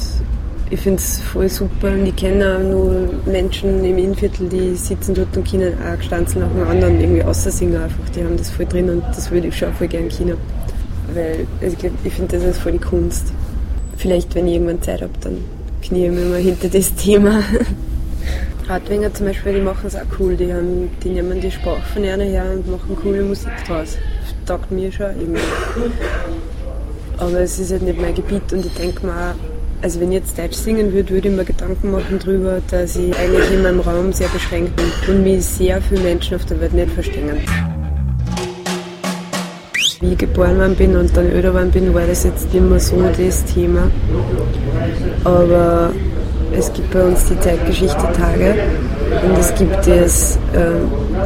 ich 0.69 0.79
finde 0.79 0.99
es 0.99 1.19
voll 1.19 1.49
super 1.49 1.89
und 1.89 2.05
ich 2.05 2.15
kenne 2.15 2.55
auch 2.55 2.63
nur 2.63 3.09
Menschen 3.25 3.83
im 3.83 3.97
Innenviertel, 3.97 4.47
die 4.47 4.73
sitzen 4.75 5.13
dort 5.13 5.35
und 5.35 5.49
können 5.49 5.73
auch 5.85 5.97
gestanden 5.97 6.39
nach 6.39 6.47
dem 6.47 6.65
anderen 6.65 6.99
irgendwie 6.99 7.23
aussingen 7.23 7.75
einfach. 7.75 8.09
Die 8.15 8.23
haben 8.23 8.37
das 8.37 8.49
voll 8.49 8.65
drin 8.65 8.89
und 8.89 9.03
das 9.09 9.29
würde 9.29 9.47
ich 9.47 9.57
schon 9.57 9.73
voll 9.73 9.89
gerne 9.89 10.07
Kino. 10.07 10.35
Weil 11.13 11.45
also 11.61 11.75
ich, 12.05 12.13
finde, 12.13 12.37
das 12.37 12.45
ist 12.45 12.59
voll 12.59 12.71
die 12.71 12.79
Kunst. 12.79 13.33
Vielleicht, 13.97 14.33
wenn 14.33 14.47
ich 14.47 14.53
irgendwann 14.53 14.81
Zeit 14.81 15.01
habe, 15.01 15.11
dann 15.19 15.39
knie 15.81 16.05
ich 16.05 16.11
mich 16.11 16.29
mal 16.29 16.39
hinter 16.39 16.69
das 16.69 16.95
Thema. 16.95 17.43
Radwinger 18.69 19.13
zum 19.13 19.25
Beispiel, 19.25 19.55
die 19.55 19.61
machen 19.61 19.87
es 19.87 19.95
auch 19.97 20.05
cool. 20.19 20.37
Die, 20.37 20.53
haben, 20.53 20.89
die 21.03 21.09
nehmen 21.09 21.41
die 21.41 21.51
Sprache 21.51 21.81
von 21.93 22.05
einer 22.05 22.23
her 22.23 22.45
und 22.53 22.71
machen 22.71 22.95
coole 22.95 23.23
Musik 23.23 23.51
draus. 23.67 23.97
Das 24.21 24.45
taugt 24.45 24.71
mir 24.71 24.89
schon 24.89 25.07
irgendwie. 25.19 25.41
Aber 27.21 27.41
es 27.41 27.59
ist 27.59 27.71
halt 27.71 27.83
nicht 27.83 28.01
mein 28.01 28.15
Gebiet 28.15 28.51
und 28.51 28.65
ich 28.65 28.73
denke 28.73 29.07
auch, 29.07 29.35
also 29.83 29.99
wenn 29.99 30.11
ich 30.11 30.21
jetzt 30.21 30.39
Deutsch 30.39 30.55
singen 30.55 30.91
würde, 30.91 31.11
würde 31.11 31.29
ich 31.29 31.35
mir 31.35 31.45
Gedanken 31.45 31.91
machen 31.91 32.17
darüber, 32.19 32.59
dass 32.71 32.95
ich 32.95 33.15
eigentlich 33.15 33.51
in 33.51 33.61
meinem 33.61 33.79
Raum 33.79 34.11
sehr 34.11 34.27
beschränkt 34.29 34.75
bin 34.75 34.85
und 35.07 35.23
mich 35.23 35.45
sehr 35.45 35.79
viele 35.83 36.01
Menschen 36.01 36.35
auf 36.35 36.45
der 36.45 36.59
Welt 36.59 36.73
nicht 36.73 36.89
verstehen. 36.89 37.37
Wie 39.99 40.13
ich 40.13 40.17
geboren 40.17 40.57
worden 40.57 40.75
bin 40.75 40.95
und 40.95 41.15
dann 41.15 41.31
öder 41.31 41.53
worden 41.53 41.69
bin, 41.69 41.93
war 41.93 42.07
das 42.07 42.23
jetzt 42.23 42.51
mehr 42.55 42.79
so 42.79 42.99
das 43.15 43.45
Thema. 43.45 43.91
Aber 45.23 45.91
es 46.57 46.73
gibt 46.73 46.89
bei 46.89 47.03
uns 47.03 47.25
die 47.25 47.39
Zeitgeschichte-Tage 47.39 48.55
und 49.23 49.37
es 49.39 49.53
gibt 49.53 49.77
das, 49.85 50.37
äh, 50.53 50.71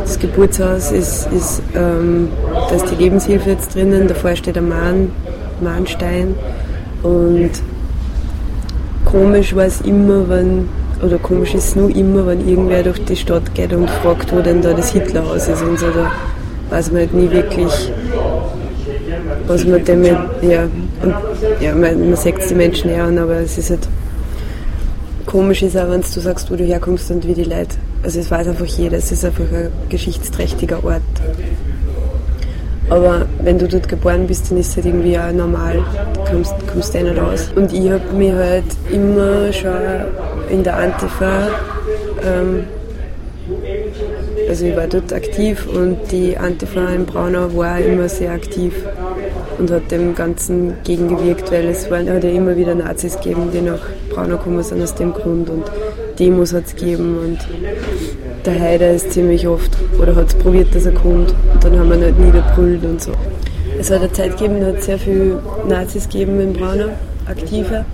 das 0.01 0.19
Geburtshaus, 0.19 0.91
ist, 0.91 1.31
ist 1.31 1.61
ähm, 1.73 2.27
da 2.51 2.75
ist 2.75 2.91
die 2.91 2.95
Lebenshilfe 3.01 3.51
jetzt 3.51 3.73
drinnen, 3.73 4.09
davor 4.09 4.35
steht 4.35 4.57
ein 4.57 4.67
Mahn, 4.67 5.11
Mahnstein 5.61 6.35
und 7.03 7.51
komisch 9.05 9.55
war 9.55 9.65
es 9.65 9.81
immer, 9.81 10.27
wenn, 10.27 10.67
oder 11.01 11.17
komisch 11.17 11.53
ist 11.53 11.69
es 11.69 11.75
nur 11.75 11.95
immer, 11.95 12.25
wenn 12.27 12.47
irgendwer 12.47 12.83
durch 12.83 13.03
die 13.05 13.15
Stadt 13.15 13.53
geht 13.53 13.73
und 13.73 13.89
fragt, 13.89 14.33
wo 14.35 14.41
denn 14.41 14.61
da 14.61 14.73
das 14.73 14.91
Hitlerhaus 14.91 15.47
ist 15.47 15.61
und 15.61 15.79
so, 15.79 15.87
da 15.87 16.11
weiß 16.69 16.91
man 16.91 17.01
halt 17.01 17.13
nie 17.13 17.29
wirklich, 17.29 17.91
was 19.47 19.65
man 19.65 19.85
damit, 19.85 20.17
ja, 20.41 20.63
und, 21.01 21.15
ja, 21.61 21.75
man, 21.75 22.09
man 22.09 22.15
sagt 22.15 22.49
die 22.49 22.55
Menschen 22.55 22.89
her 22.89 23.05
an, 23.05 23.17
aber 23.17 23.35
es 23.35 23.57
ist 23.57 23.69
halt, 23.69 23.87
komisch 25.25 25.61
ist 25.61 25.77
auch, 25.77 25.89
wenn 25.89 26.01
du 26.01 26.19
sagst, 26.19 26.49
wo 26.51 26.55
du 26.55 26.63
herkommst 26.63 27.11
und 27.11 27.27
wie 27.27 27.33
die 27.33 27.43
Leute, 27.43 27.75
also 28.03 28.19
es 28.19 28.29
weiß 28.29 28.47
einfach 28.47 28.65
jeder, 28.65 28.97
es 28.97 29.11
ist 29.11 29.25
einfach 29.25 29.51
ein 29.51 29.69
geschichtsträchtiger 29.89 30.83
Ort. 30.83 31.01
Aber 32.89 33.25
wenn 33.41 33.57
du 33.57 33.67
dort 33.67 33.87
geboren 33.87 34.27
bist, 34.27 34.51
dann 34.51 34.59
ist 34.59 34.69
es 34.69 34.75
halt 34.75 34.85
irgendwie 34.85 35.17
auch 35.17 35.31
normal, 35.31 35.83
kommst, 36.29 36.53
kommst 36.71 36.93
du 36.93 37.03
nicht 37.03 37.17
raus. 37.17 37.49
Und 37.55 37.73
ich 37.73 37.89
habe 37.89 38.13
mich 38.13 38.31
halt 38.31 38.65
immer 38.91 39.51
schon 39.51 39.71
in 40.49 40.63
der 40.63 40.77
Antifa, 40.77 41.47
ähm, 42.23 42.63
also 44.47 44.65
ich 44.65 44.75
war 44.75 44.87
dort 44.87 45.11
aktiv 45.11 45.67
und 45.67 45.97
die 46.11 46.37
Antifa 46.37 46.87
in 46.89 47.05
Braunau 47.05 47.55
war 47.55 47.79
immer 47.79 48.07
sehr 48.07 48.31
aktiv 48.31 48.73
und 49.57 49.71
hat 49.71 49.89
dem 49.91 50.13
Ganzen 50.13 50.73
gegengewirkt, 50.83 51.51
weil 51.51 51.69
es 51.69 51.89
waren, 51.89 52.09
hat 52.09 52.23
ja 52.23 52.29
immer 52.29 52.55
wieder 52.55 52.75
Nazis 52.75 53.15
gegeben, 53.15 53.49
die 53.51 53.61
nach 53.61 53.79
Braunau 54.11 54.37
gekommen 54.37 54.63
sind 54.63 54.83
aus 54.83 54.93
dem 54.93 55.13
Grund 55.13 55.49
und 55.49 55.63
Demos 56.19 56.53
hat 56.53 56.65
es 56.67 56.75
gegeben 56.75 57.17
und 57.17 57.39
der 58.45 58.59
Heider 58.59 58.91
ist 58.91 59.11
ziemlich 59.11 59.47
oft 59.47 59.75
oder 59.99 60.15
hat 60.15 60.27
es 60.27 60.35
probiert, 60.35 60.73
dass 60.75 60.85
er 60.85 60.93
kommt 60.93 61.33
und 61.53 61.63
dann 61.63 61.79
haben 61.79 61.89
wir 61.89 61.97
ihn 61.97 62.03
halt 62.03 62.19
niederbrüllt 62.19 62.83
und 62.83 63.01
so. 63.01 63.11
Es 63.79 63.89
hat 63.91 63.99
eine 63.99 64.11
Zeit 64.11 64.37
gegeben, 64.37 64.61
da 64.61 64.67
hat 64.67 64.83
sehr 64.83 64.99
viele 64.99 65.41
Nazis 65.67 66.07
gegeben 66.07 66.39
in 66.39 66.53
Braunau, 66.53 66.89
aktive 67.25 67.85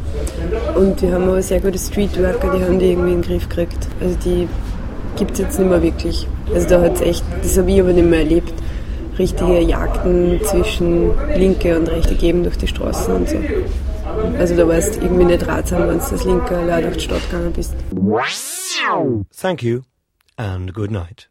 und 0.75 1.01
die 1.01 1.11
haben 1.11 1.23
aber 1.23 1.41
sehr 1.41 1.59
gute 1.59 1.79
Streetworker, 1.79 2.55
die 2.55 2.63
haben 2.63 2.79
die 2.79 2.91
irgendwie 2.91 3.13
in 3.13 3.21
den 3.21 3.27
Griff 3.27 3.49
gekriegt. 3.49 3.87
Also 4.01 4.15
die 4.25 4.47
gibt 5.17 5.31
es 5.31 5.39
jetzt 5.39 5.59
nicht 5.59 5.69
mehr 5.69 5.81
wirklich. 5.81 6.27
Also 6.53 6.67
da 6.67 6.81
hat 6.81 6.95
es 6.95 7.01
echt, 7.01 7.23
das 7.41 7.57
habe 7.57 7.71
ich 7.71 7.79
aber 7.79 7.93
nicht 7.93 8.09
mehr 8.09 8.19
erlebt, 8.19 8.53
richtige 9.17 9.59
Jagden 9.61 10.39
zwischen 10.43 11.11
Linke 11.35 11.77
und 11.77 11.89
Rechte 11.89 12.15
geben 12.15 12.43
durch 12.43 12.57
die 12.57 12.67
Straßen 12.67 13.15
und 13.15 13.29
so. 13.29 13.37
Also 14.37 14.55
da 14.55 14.67
warst 14.67 14.97
du 14.97 15.01
irgendwie 15.01 15.25
nicht 15.25 15.47
ratsam, 15.47 15.87
wenn 15.87 15.99
du 15.99 16.05
das 16.09 16.23
Linke 16.25 16.57
allein 16.57 16.83
durch 16.83 16.97
die 16.97 17.03
Stadt 17.03 17.29
gegangen 17.29 17.53
bist. 17.53 17.75
Thank 19.39 19.63
you 19.63 19.90
and 20.41 20.73
good 20.73 20.89
night. 20.89 21.27